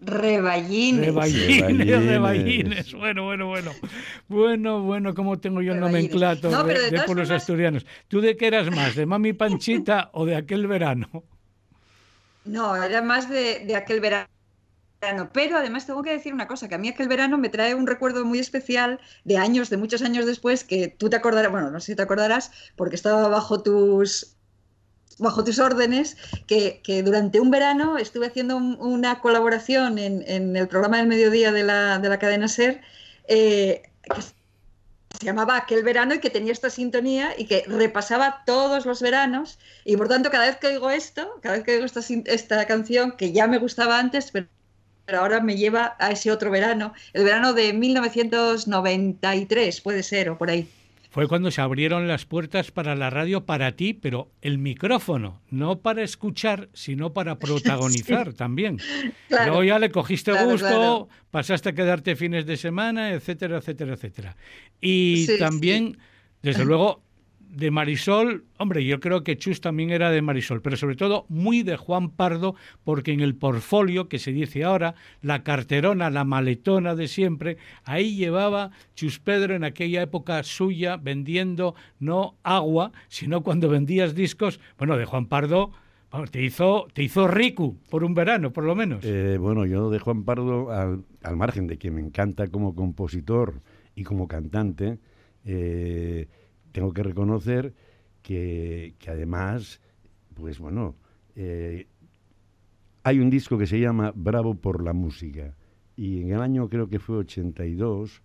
[0.00, 1.06] Reballines.
[1.06, 2.04] Reballines, Reballines.
[2.04, 2.94] reballines.
[2.94, 3.70] Bueno, bueno, bueno.
[4.26, 7.86] Bueno, bueno, ¿cómo tengo yo el nomenclato No, de, de pueblos formas- asturianos?
[8.08, 8.96] ¿Tú de qué eras más?
[8.96, 11.22] ¿De Mami Panchita o de aquel verano?
[12.44, 14.28] No, era más de, aquel verano.
[15.32, 17.86] Pero además tengo que decir una cosa, que a mí aquel verano me trae un
[17.86, 21.80] recuerdo muy especial de años, de muchos años después, que tú te acordarás, bueno, no
[21.80, 24.36] sé si te acordarás, porque estaba bajo tus
[25.18, 26.16] bajo tus órdenes,
[26.46, 31.06] que, que durante un verano estuve haciendo un- una colaboración en, en el programa del
[31.08, 32.82] mediodía de la, de la cadena SER,
[33.28, 33.82] eh,
[35.18, 39.58] se llamaba Aquel verano y que tenía esta sintonía y que repasaba todos los veranos
[39.84, 43.12] y por tanto cada vez que oigo esto, cada vez que oigo esta, esta canción
[43.12, 44.46] que ya me gustaba antes, pero,
[45.06, 50.38] pero ahora me lleva a ese otro verano, el verano de 1993 puede ser o
[50.38, 50.68] por ahí.
[51.14, 55.78] Fue cuando se abrieron las puertas para la radio para ti, pero el micrófono, no
[55.78, 58.78] para escuchar, sino para protagonizar también.
[59.28, 59.46] Claro.
[59.52, 61.08] Luego ya le cogiste Claro, gusto, claro.
[61.30, 64.36] pasaste a quedarte fines de semana, etcétera, etcétera, etcétera.
[64.80, 65.98] Y Sí, también,
[66.42, 67.03] desde luego,
[67.54, 71.62] de Marisol, hombre, yo creo que Chus también era de Marisol, pero sobre todo muy
[71.62, 76.94] de Juan Pardo, porque en el portfolio que se dice ahora, la carterona, la maletona
[76.94, 83.68] de siempre, ahí llevaba Chus Pedro en aquella época suya vendiendo no agua, sino cuando
[83.68, 85.72] vendías discos, bueno, de Juan Pardo,
[86.30, 89.04] te hizo, te hizo rico por un verano, por lo menos.
[89.04, 93.60] Eh, bueno, yo de Juan Pardo, al, al margen de que me encanta como compositor
[93.96, 94.98] y como cantante,
[95.44, 96.28] eh,
[96.74, 97.72] tengo que reconocer
[98.20, 99.80] que, que además,
[100.34, 100.96] pues bueno,
[101.36, 101.86] eh,
[103.04, 105.54] hay un disco que se llama Bravo por la música
[105.94, 108.22] y en el año creo que fue 82,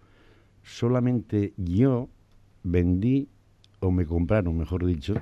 [0.64, 2.10] solamente yo
[2.64, 3.30] vendí,
[3.82, 5.14] o me compraron, mejor dicho,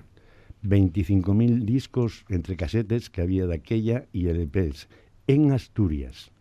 [0.64, 4.88] 25.000 discos entre casetes que había de aquella y LPs
[5.28, 6.32] en Asturias.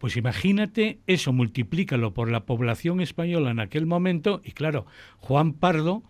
[0.00, 4.86] Pues imagínate eso, multiplícalo por la población española en aquel momento y claro,
[5.18, 6.02] Juan Pardo,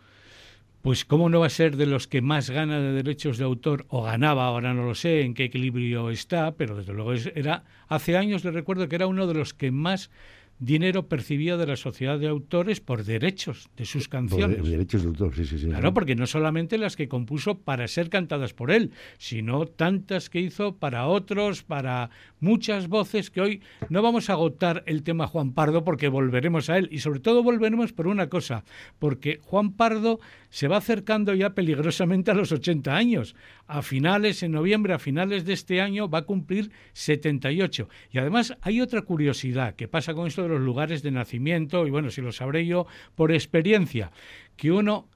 [0.80, 3.86] pues cómo no va a ser de los que más gana de derechos de autor
[3.88, 8.16] o ganaba, ahora no lo sé en qué equilibrio está, pero desde luego era hace
[8.16, 10.12] años le recuerdo que era uno de los que más
[10.61, 14.62] dinero percibía de la sociedad de autores por derechos de sus Por canciones.
[14.62, 15.66] de- derechos de autor, sí, sí, sí.
[15.66, 20.40] Claro, porque no solamente las que compuso para ser cantadas por él, sino tantas que
[20.40, 25.52] hizo para otros, para muchas voces que hoy no vamos a agotar el tema Juan
[25.52, 28.64] Pardo porque volveremos a él y sobre todo volveremos por una cosa,
[28.98, 33.34] porque Juan Pardo se va acercando ya peligrosamente a los 80 años.
[33.66, 37.88] A finales, en noviembre, a finales de este año, va a cumplir 78.
[38.12, 41.90] Y además hay otra curiosidad que pasa con esto de los lugares de nacimiento, y
[41.90, 44.11] bueno, si lo sabré yo por experiencia,
[44.57, 45.09] que uno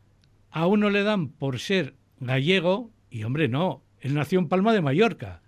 [0.51, 4.81] a uno le dan por ser gallego y hombre, no, él nació en Palma de
[4.81, 5.43] Mallorca,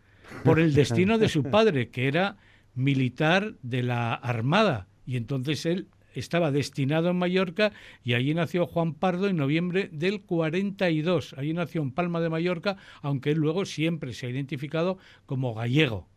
[0.44, 2.36] por el destino de su padre, que era
[2.74, 7.72] militar de la Armada, y entonces él estaba destinado en Mallorca
[8.02, 11.34] y allí nació Juan Pardo en noviembre del 42.
[11.36, 16.08] Allí nació en Palma de Mallorca, aunque él luego siempre se ha identificado como gallego.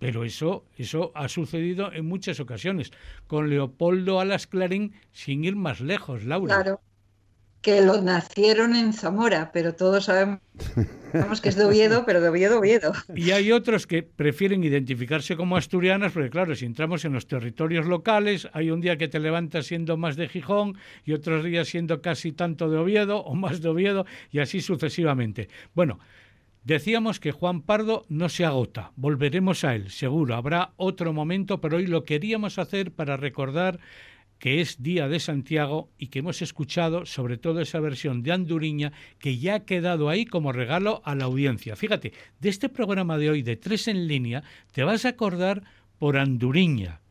[0.00, 2.90] Pero eso, eso ha sucedido en muchas ocasiones.
[3.28, 6.56] Con Leopoldo Alas Clarín, sin ir más lejos, Laura.
[6.56, 6.80] Claro,
[7.60, 10.40] que lo nacieron en Zamora, pero todos sabemos
[11.42, 12.92] que es de Oviedo, pero de Oviedo, Oviedo.
[13.14, 17.86] Y hay otros que prefieren identificarse como asturianas, porque claro, si entramos en los territorios
[17.86, 22.00] locales, hay un día que te levantas siendo más de Gijón y otros días siendo
[22.00, 25.50] casi tanto de Oviedo o más de Oviedo y así sucesivamente.
[25.74, 25.98] Bueno,
[26.64, 31.78] decíamos que Juan Pardo no se agota, volveremos a él, seguro, habrá otro momento, pero
[31.78, 33.80] hoy lo queríamos hacer para recordar
[34.40, 38.92] que es Día de Santiago y que hemos escuchado sobre todo esa versión de Anduriña
[39.18, 41.76] que ya ha quedado ahí como regalo a la audiencia.
[41.76, 44.42] Fíjate, de este programa de hoy de Tres en línea
[44.72, 45.62] te vas a acordar
[45.98, 47.02] por Anduriña.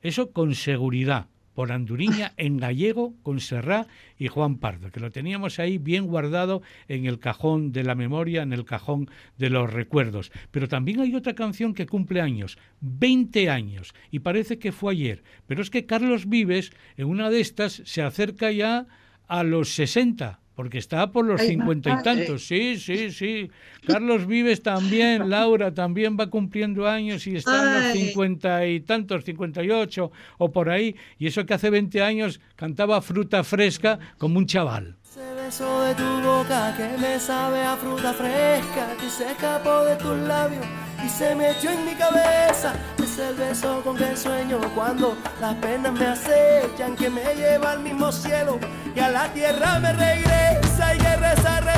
[0.00, 1.28] Eso con seguridad,
[1.58, 6.62] por Anduriña en gallego con Serrá y Juan Pardo, que lo teníamos ahí bien guardado
[6.86, 10.30] en el cajón de la memoria, en el cajón de los recuerdos.
[10.52, 15.24] Pero también hay otra canción que cumple años, 20 años, y parece que fue ayer.
[15.48, 18.86] Pero es que Carlos Vives, en una de estas, se acerca ya
[19.26, 22.48] a los 60, porque está por los cincuenta y tantos.
[22.48, 23.48] Sí, sí, sí.
[23.86, 29.22] Carlos Vives también, Laura también va cumpliendo años y está en los cincuenta y tantos,
[29.22, 30.96] 58 o por ahí.
[31.16, 34.96] Y eso que hace 20 años cantaba fruta fresca como un chaval.
[35.08, 39.94] Ese beso de tu boca que me sabe a fruta fresca que se escapó de
[39.94, 40.66] tus labios
[41.04, 42.74] y se metió en mi cabeza.
[43.00, 47.80] Es el beso con que sueño cuando las penas me acechan, que me lleva al
[47.80, 48.58] mismo cielo
[48.94, 50.47] y a la tierra me regresa.
[50.90, 51.77] Y que reza,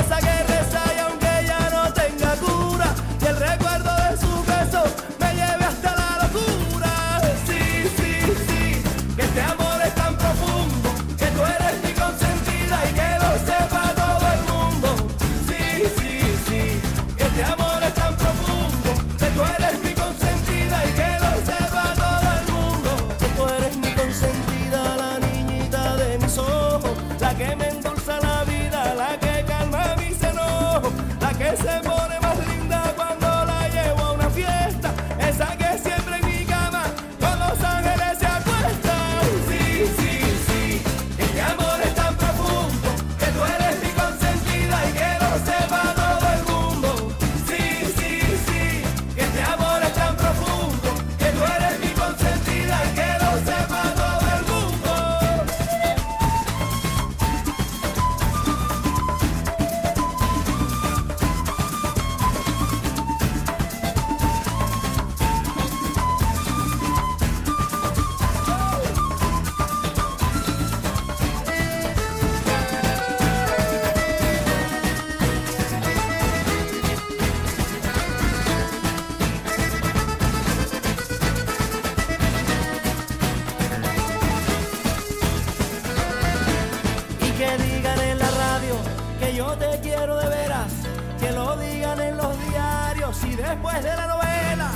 [89.41, 90.71] yo te quiero de veras,
[91.19, 94.69] que lo digan en los diarios y después de la novela,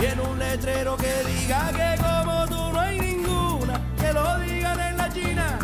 [0.00, 4.96] en un letrero que diga que como tú no hay ninguna, que lo digan en
[4.96, 5.58] la China,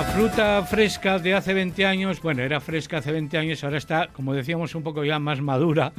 [0.00, 4.08] La fruta fresca de hace 20 años, bueno, era fresca hace 20 años, ahora está,
[4.08, 5.92] como decíamos, un poco ya más madura,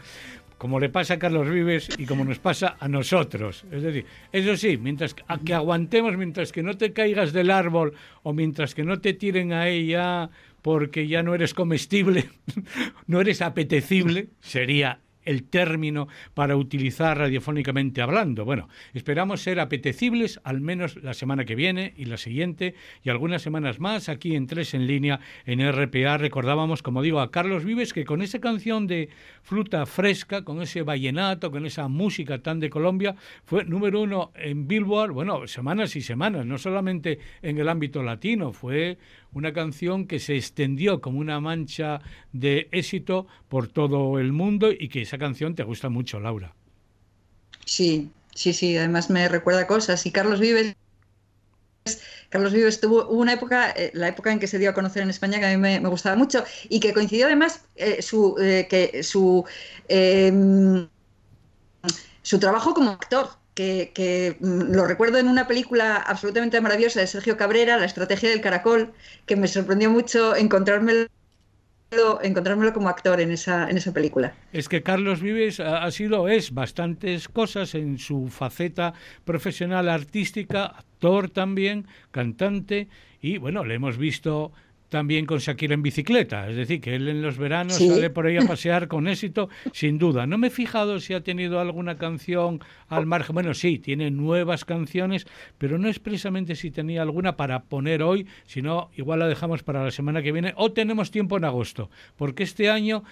[0.57, 3.63] como le pasa a Carlos Vives y como nos pasa a nosotros.
[3.71, 7.93] Es decir, eso sí, mientras que, que aguantemos, mientras que no te caigas del árbol
[8.23, 10.31] o mientras que no te tiren a ella
[10.63, 12.27] porque ya no eres comestible,
[13.05, 18.45] no eres apetecible, sería el término para utilizar radiofónicamente hablando.
[18.45, 23.41] Bueno, esperamos ser apetecibles al menos la semana que viene y la siguiente y algunas
[23.41, 26.17] semanas más aquí en Tres en línea en RPA.
[26.17, 29.09] Recordábamos, como digo, a Carlos Vives que con esa canción de
[29.43, 33.15] Fruta Fresca, con ese vallenato, con esa música tan de Colombia,
[33.45, 38.53] fue número uno en Billboard, bueno, semanas y semanas, no solamente en el ámbito latino,
[38.53, 38.97] fue
[39.33, 42.01] una canción que se extendió como una mancha
[42.33, 46.53] de éxito por todo el mundo y que esa canción te gusta mucho, Laura.
[47.65, 50.05] Sí, sí, sí, además me recuerda cosas.
[50.05, 50.75] Y Carlos Vives,
[52.29, 55.09] Carlos Vives tuvo una época, eh, la época en que se dio a conocer en
[55.09, 59.03] España, que a mí me, gustaba mucho y que coincidió además eh, su, eh, que
[59.03, 59.45] su,
[59.87, 60.87] eh,
[62.21, 63.40] su trabajo como actor.
[63.93, 68.41] Que, mm, lo recuerdo en una película absolutamente maravillosa de Sergio Cabrera, La estrategia del
[68.41, 68.93] caracol,
[69.25, 71.07] que me sorprendió mucho encontrármelo,
[72.21, 74.33] encontrármelo como actor en esa, en esa película.
[74.53, 78.93] Es que Carlos Vives ha sido, es bastantes cosas en su faceta
[79.25, 82.87] profesional artística, actor también, cantante,
[83.21, 84.51] y bueno, le hemos visto
[84.91, 87.87] también con Shakira en bicicleta, es decir, que él en los veranos Sí.
[87.87, 90.27] sale por ahí a pasear con éxito, sin duda.
[90.27, 93.33] No me he fijado si ha tenido alguna canción al margen.
[93.33, 95.25] Bueno, sí, tiene nuevas canciones,
[95.57, 99.91] pero no expresamente si tenía alguna para poner hoy, sino igual la dejamos para la
[99.91, 103.03] semana que viene o tenemos tiempo en agosto, porque este año,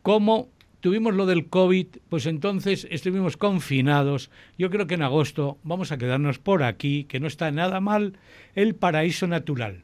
[0.00, 0.48] como
[0.80, 4.30] tuvimos lo del COVID, pues entonces estuvimos confinados.
[4.58, 8.14] Yo creo que en agosto vamos a quedarnos por aquí, que no está nada mal,
[8.54, 9.82] el paraíso natural.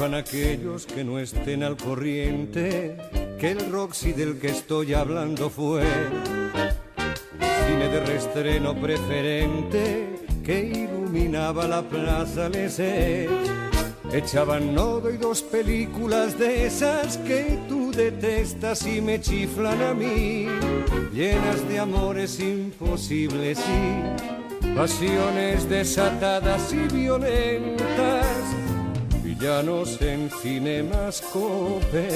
[0.00, 2.96] Sepan aquellos que no estén al corriente
[3.38, 5.82] que el Roxy del que estoy hablando fue
[7.66, 13.50] cine de restreno preferente que iluminaba la plaza Lesseps.
[14.10, 20.46] Echaban nodo y dos películas de esas que tú detestas y me chiflan a mí,
[21.12, 28.59] llenas de amores imposibles y pasiones desatadas y violentas
[29.40, 32.08] villanos en cinemascope,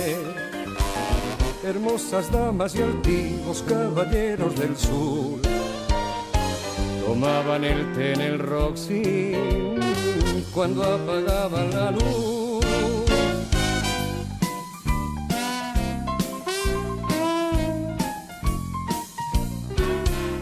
[1.64, 5.40] hermosas damas y altivos caballeros del sur.
[7.06, 9.32] Tomaban el té en el Roxy
[10.52, 12.64] cuando apagaban la luz.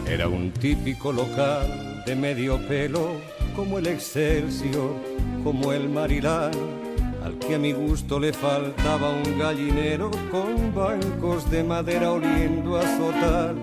[0.05, 3.21] Era un típico local de medio pelo,
[3.55, 4.95] como el Excelsior,
[5.43, 6.51] como el Marilán,
[7.23, 12.81] al que a mi gusto le faltaba un gallinero con bancos de madera oliendo a
[12.81, 13.55] azotar.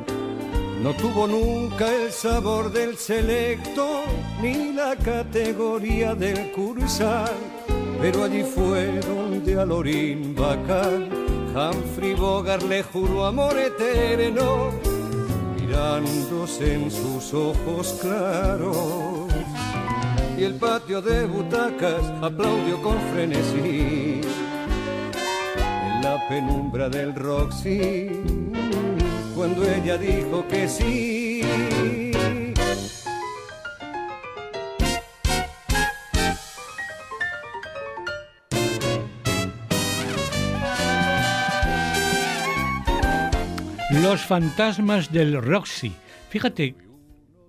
[0.83, 4.05] No tuvo nunca el sabor del selecto
[4.41, 7.35] ni la categoría del cursal,
[8.01, 11.21] pero allí fue donde a Lorín Bacán
[11.55, 14.71] Humphrey Bogart le juró amor eterno,
[15.57, 19.10] mirándose en sus ojos claros.
[20.41, 24.23] Y el patio de butacas aplaudió con frenesí
[25.55, 28.09] en la penumbra del Roxy
[29.37, 31.43] cuando ella dijo que sí.
[43.91, 45.93] Los fantasmas del Roxy.
[46.31, 46.75] Fíjate,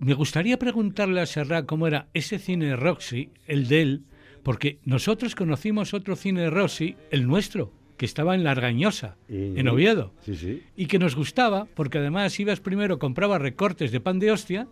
[0.02, 4.04] me gustaría preguntarle a Serrat cómo era ese cine Roxy, el de él,
[4.42, 9.68] porque nosotros conocimos otro cine Roxy, el nuestro, que estaba en La Argañosa, Y- en
[9.68, 10.62] Oviedo, Sí, sí.
[10.76, 14.66] y que nos gustaba, porque además ibas primero, comprabas recortes de pan de hostia,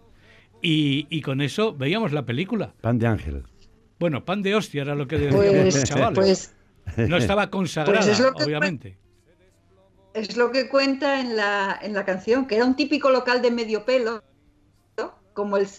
[0.62, 2.74] y, y con eso veíamos la película.
[2.80, 3.44] Pan de ángel.
[3.98, 6.54] Bueno, pan de hostia era lo que decíamos Pues, los chavales.
[6.96, 8.98] pues No estaba consagrada, Pues es lo que- obviamente.
[10.12, 13.50] es lo que cuenta en la, en la canción, que era un típico local de
[13.52, 14.22] medio pelo.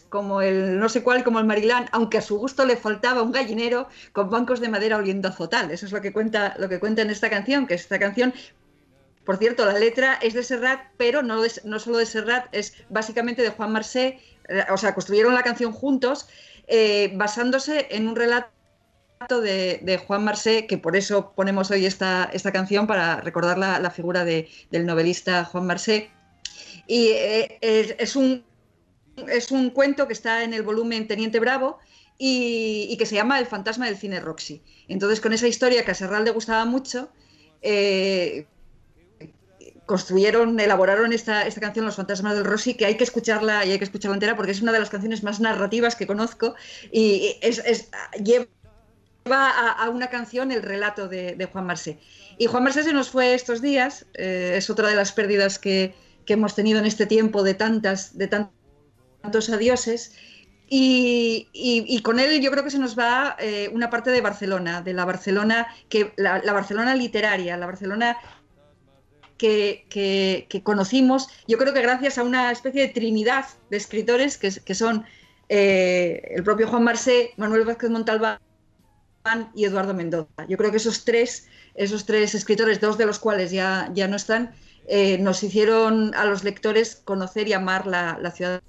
[0.10, 3.32] Como el, no sé cuál, como el Marilán, aunque a su gusto le faltaba un
[3.32, 5.72] gallinero con bancos de madera oliendo a azotal.
[5.72, 8.34] Eso es lo que cuenta, lo que cuenta en esta canción, que esta canción,
[9.26, 12.74] por cierto, la letra es de Serrat, pero no, de- no solo de Serrat, es
[12.90, 16.28] básicamente de Juan Marsé, eh, o sea, construyeron la canción juntos,
[16.68, 18.50] eh, basándose en un relato
[19.30, 24.26] de, Juan Marsé, que por eso ponemos hoy esta, esta canción, para recordar la, figura
[24.26, 26.10] de- del novelista Juan Marsé.
[26.88, 27.60] Y eh,
[28.00, 28.44] es un,
[29.28, 31.80] es un cuento que está en el volumen Teniente Bravo
[32.18, 34.62] y, que se llama El fantasma del cine Roxy.
[34.88, 37.10] Entonces, con esa historia que a Serral le gustaba mucho,
[37.62, 38.46] eh,
[39.86, 43.78] construyeron, elaboraron esta, esta canción Los fantasmas del Roxy, que hay que escucharla y hay
[43.78, 46.56] que escucharla entera porque es una de las canciones más narrativas que conozco
[46.92, 47.90] y es,
[48.24, 48.48] lleva
[49.26, 52.00] a, una canción el relato de, Juan Marsé.
[52.38, 55.94] Y Juan Marsé se nos fue estos días, eh, es otra de las pérdidas que,
[56.26, 58.52] que hemos tenido en este tiempo de tantas, de tan-
[59.22, 60.14] tantos adioses.
[60.74, 64.82] Y, y- con él yo creo que se nos va eh, una parte de Barcelona,
[64.82, 68.18] de la Barcelona que la, Barcelona literaria, la Barcelona
[69.38, 74.38] que, que- que conocimos, yo creo que gracias a una especie de trinidad de escritores
[74.38, 75.06] que, que son
[75.50, 78.40] eh, el propio Juan Marsé, Manuel Vázquez Montalbán
[79.54, 80.46] y Eduardo Mendoza.
[80.48, 84.16] Yo creo que esos tres, esos tres escritores, dos de los cuales ya, ya no
[84.16, 84.54] están,
[84.88, 88.62] eh, nos hicieron a los lectores conocer y amar la, la ciudad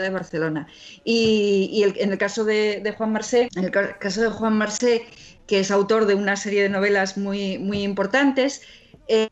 [0.00, 0.66] de Barcelona.
[1.04, 5.06] Y, en el caso de, Juan Marsé, en el ca- caso de Juan Marsé,
[5.46, 8.62] que es autor de una serie de novelas muy, muy importantes,
[9.08, 9.28] eh,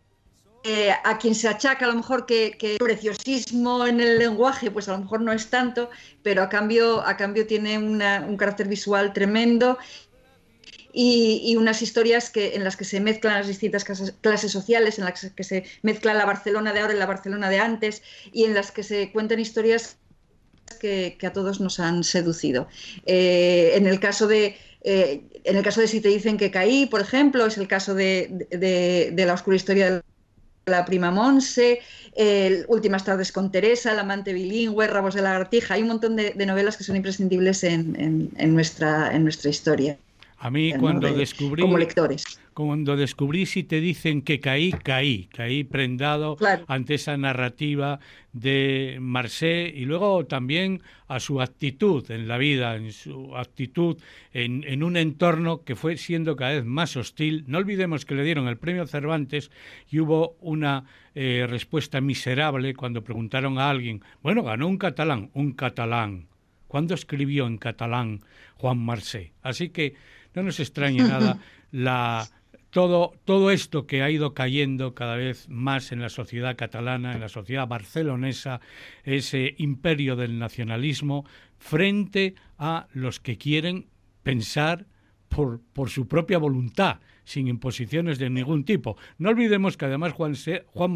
[0.63, 4.89] eh, a quien se achaca a lo mejor que, que preciosismo en el lenguaje, pues
[4.89, 5.91] a lo mejor no es tanto,
[6.23, 9.77] pero a cambio, a cambio tiene un carácter visual tremendo
[10.95, 15.33] y, unas historias que, en las que se mezclan las distintas clases sociales, en las
[15.35, 18.03] que se mezcla la Barcelona de ahora y la Barcelona de antes,
[18.33, 19.99] y en las que se cuentan historias
[20.81, 22.69] que, a todos nos han seducido.
[23.07, 26.87] Eh, en el caso de eh, en el caso de si te dicen que caí,
[26.87, 30.03] por ejemplo, es el caso de, de- la oscura historia de
[30.67, 31.81] la prima Monse,
[32.69, 35.75] Últimas tardes con Teresa, El amante bilingüe, Rabos de lagartija.
[35.75, 39.99] Hay un montón de, novelas que son imprescindibles en- en nuestra, en nuestra historia.
[40.39, 40.81] A mí ¿no?
[40.81, 42.41] cuando De- descubrí Como lectores.
[42.53, 46.65] cuando descubrí si te dicen que caí, caí, caí prendado Claro.
[46.69, 48.01] ante esa narrativa
[48.33, 53.97] de Marsé y luego también a su actitud en la vida, en su actitud
[54.33, 57.45] en, en un entorno que fue siendo cada vez más hostil.
[57.47, 59.51] No olvidemos que le dieron el premio Cervantes
[59.91, 65.53] y hubo una eh, respuesta miserable cuando preguntaron a alguien, bueno, ganó un catalán, un
[65.53, 66.27] catalán.
[66.67, 68.21] ¿Cuándo escribió en catalán
[68.57, 69.33] Juan Marsé?
[69.43, 69.95] Así que
[70.35, 71.39] no nos extrañe nada
[71.71, 72.29] la,
[72.71, 77.21] todo, todo esto que ha ido cayendo cada vez más en la sociedad catalana, en
[77.21, 78.61] la sociedad barcelonesa,
[79.05, 81.25] ese imperio del nacionalismo,
[81.59, 83.87] frente a los que quieren
[84.23, 84.87] pensar
[85.29, 88.97] por, por su propia voluntad, sin imposiciones de ningún tipo.
[89.19, 90.95] No olvidemos que además Juan, Se- Juan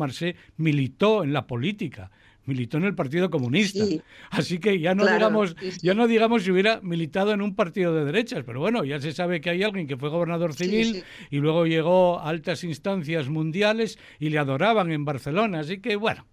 [0.56, 2.10] militó en la política,
[2.48, 3.84] militó en el Partido Comunista.
[3.84, 4.00] Sí.
[4.30, 7.94] Así que ya no Claro, digamos, ya no digamos si hubiera militado en un partido
[7.94, 11.02] de derechas, pero bueno, ya se sabe que hay alguien que fue gobernador civil sí.
[11.30, 15.60] y luego llegó a altas instancias mundiales y le adoraban en Barcelona.
[15.60, 16.26] Así que bueno,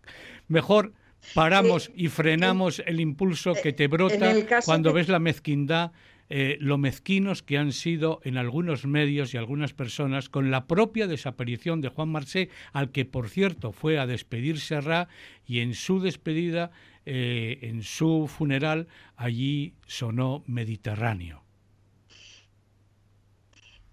[0.47, 0.93] mejor
[1.33, 5.91] paramos y frenamos el impulso que te brota el caso cuando ves la mezquindad,
[6.29, 11.05] eh, lo mezquinos que han sido en algunos medios y algunas personas con la propia
[11.05, 15.07] desaparición de Juan Marsé, al que por cierto fue a despedirse Ra
[15.45, 16.71] y en su despedida,
[17.05, 21.43] eh, en su funeral, allí sonó Mediterráneo.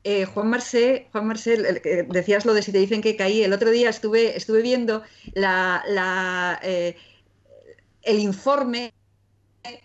[0.04, 3.42] Eh, Juan Marsé, Juan que decías lo de si te dicen que caí.
[3.42, 5.02] El otro día estuve, estuve viendo
[5.34, 8.92] la, la, el informe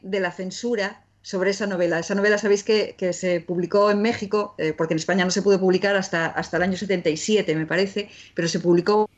[0.02, 2.00] de la censura sobre esa novela.
[2.00, 5.42] Esa novela, sabéis que, que se publicó en México, eh, porque en España no se
[5.42, 9.10] pudo publicar hasta, hasta el año 77, me parece, pero se publicó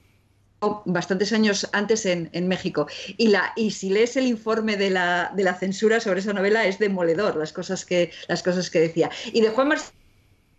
[0.86, 2.88] bastantes años antes en, en México.
[3.18, 6.66] Y, la, y si lees el informe de la, de la censura sobre esa novela,
[6.66, 9.12] es demoledor las cosas que, las cosas que decía.
[9.32, 9.91] Y de Juan Marsé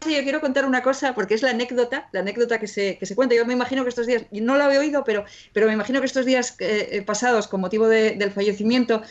[0.08, 3.14] yo quiero contar una cosa, porque es la anécdota, la anécdota que se, que se
[3.14, 3.34] cuenta.
[3.34, 6.06] Yo me imagino que estos días, no la he oído, pero, pero me imagino que
[6.06, 9.02] estos días eh, eh, pasados, con motivo de- del fallecimiento,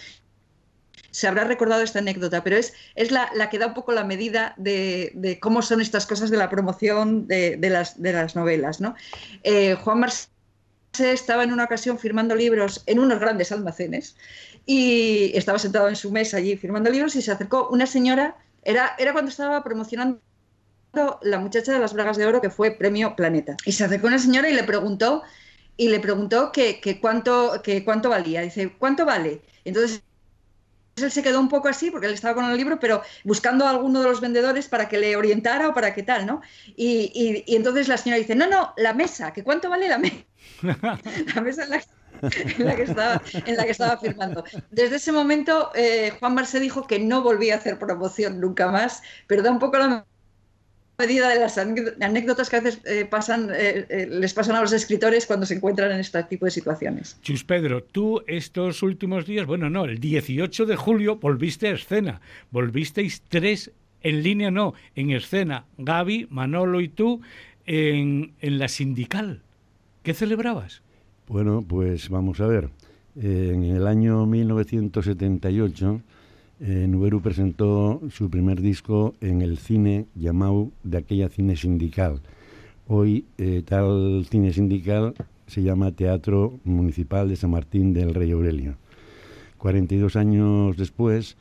[1.11, 4.03] se habrá recordado esta anécdota, pero es, es la, la que da un poco la
[4.03, 8.35] medida de, de cómo son estas cosas de la promoción de, de las, de las
[8.35, 8.79] novelas.
[8.81, 8.95] ¿no?
[9.43, 10.29] Eh, Juan Marsé
[10.97, 14.15] estaba en una ocasión firmando libros en unos grandes almacenes
[14.65, 18.95] y estaba sentado en su mesa allí firmando libros y se acercó una señora, era,
[18.97, 20.19] era cuando estaba promocionando
[21.21, 23.55] la muchacha de las bragas de oro que fue premio Planeta.
[23.65, 25.23] Y se acercó una señora y le preguntó
[25.77, 28.41] y le preguntó que, que cuánto, que cuánto valía.
[28.41, 29.41] Dice, ¿cuánto vale?
[29.63, 30.01] Entonces
[31.03, 33.69] él se quedó un poco así porque él estaba con el libro, pero buscando a
[33.71, 36.41] alguno de los vendedores para que le orientara o para qué tal, ¿no?
[36.75, 39.97] Y, y- y entonces la señora dice, no, no, la mesa, que cuánto vale la
[39.99, 40.15] mesa.
[41.35, 41.83] la mesa en la,
[42.57, 44.43] en la que estaba, en la que estaba firmando.
[44.69, 49.01] Desde ese momento, eh, Juan Marsé dijo que no volvía a hacer promoción nunca más,
[49.27, 50.07] pero da un poco la
[50.99, 54.61] medida de las anécdo- anécdotas que a veces eh, pasan, eh, eh, les pasan a
[54.61, 57.17] los escritores cuando se encuentran en este tipo de situaciones.
[57.21, 62.21] Chus Pedro, tú estos últimos días, bueno, no, el 18 de julio volviste a escena.
[62.51, 63.71] Volvisteis tres
[64.01, 65.65] en línea, no, en escena.
[65.77, 67.21] Gaby, Manolo y tú
[67.65, 69.41] en, en la sindical.
[70.03, 70.81] ¿Qué celebrabas?
[71.27, 72.69] Bueno, pues vamos a ver.
[73.21, 76.01] En el año 1978,
[76.59, 82.21] eh, Nuberu presentó su primer disco en el cine llamado de aquella cine sindical.
[82.87, 85.13] Hoy eh, tal cine sindical
[85.47, 88.75] se llama Teatro Municipal de San Martín del Rey Aurelio.
[89.57, 91.37] 42 años después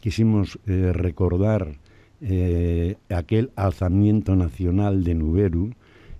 [0.00, 1.78] quisimos eh, recordar
[2.20, 5.70] eh, aquel alzamiento nacional de Nuberu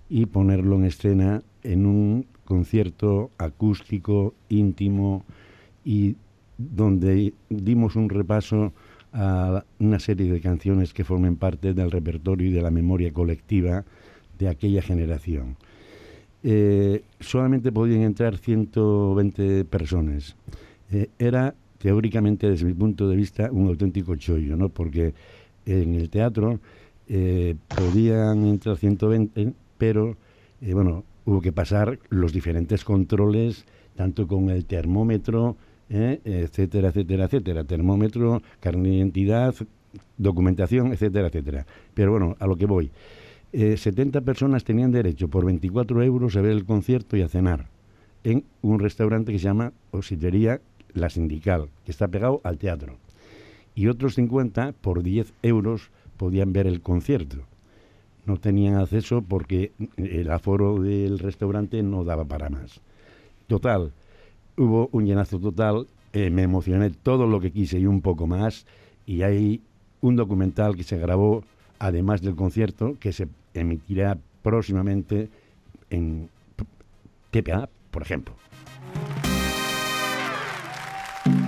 [0.09, 5.23] y ponerlo en escena en un concierto acústico, íntimo
[5.85, 6.15] y
[6.69, 8.73] donde dimos un repaso
[9.13, 13.83] a una serie de canciones que formen parte del repertorio y de la memoria colectiva
[14.39, 15.57] de aquella generación.
[16.43, 20.35] Eh, solamente podían entrar 120 personas.
[20.91, 24.69] Eh, era teóricamente, desde mi punto de vista, un auténtico chollo, ¿no?
[24.69, 25.13] Porque
[25.65, 26.59] en el teatro
[27.07, 30.15] eh, podían entrar 120, pero
[30.61, 35.57] bueno, hubo que pasar los diferentes controles, tanto con el termómetro,
[35.91, 37.63] eh, etcétera, etcétera, etcétera.
[37.65, 39.53] Termómetro, carne de identidad,
[40.17, 41.65] documentación, etcétera, etcétera.
[41.93, 42.91] Pero bueno, a lo que voy.
[43.51, 47.67] Eh, 70 personas tenían derecho por 24 euros a ver el concierto y a cenar
[48.23, 50.61] en un restaurante que se llama Ositería
[50.93, 52.97] La Sindical, que está pegado al teatro.
[53.75, 57.37] Y otros 50 por 10 euros podían ver el concierto.
[58.25, 62.79] No tenían acceso porque el aforo del restaurante no daba para más.
[63.47, 63.91] Total,
[64.57, 68.65] hubo un llenazo total, eh, me emocioné todo lo que quise y un poco más,
[69.05, 69.61] y hay
[70.01, 71.43] un documental que se grabó,
[71.79, 75.29] además del concierto, que se emitirá próximamente
[75.89, 76.29] en
[77.31, 78.35] TPA, por ejemplo.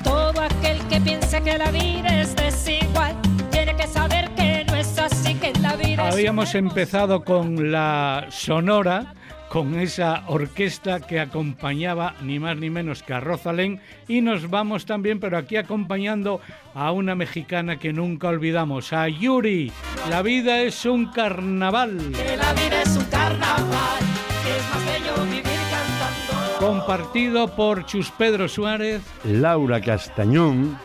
[0.04, 3.16] Todo aquel que piensa que la vida es desigual
[3.52, 7.72] tiene que saber que no es así, que la vida es Habíamos una empezado con
[7.72, 9.14] la sonora,
[9.54, 14.88] con esa orquesta que acompañaba ni más ni menos que a Rosalén y nos vamos
[14.88, 16.42] también, pero aquí acompañando
[16.74, 19.72] a una mexicana que nunca olvidamos, a Yuri.
[20.10, 22.00] La vida es un carnaval.
[22.14, 24.00] que la vida es un carnaval,
[24.44, 26.58] que es más bello vivir cantando.
[26.58, 30.80] Compartido por Chus Pedro Suárez Laura Castañón,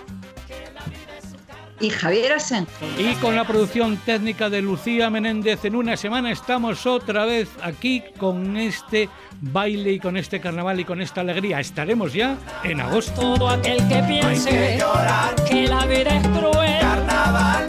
[1.81, 2.67] Y Javier Asen.
[2.99, 5.65] y con la producción técnica de Lucía Menéndez.
[5.65, 9.09] En una semana estamos otra vez aquí con este
[9.41, 11.61] baile y con este carnaval y con esta alegría.
[11.61, 13.21] Estaremos ya en agosto.
[13.21, 14.79] Todo aquel que piense
[15.49, 17.67] que la vida es cruel, Carnaval,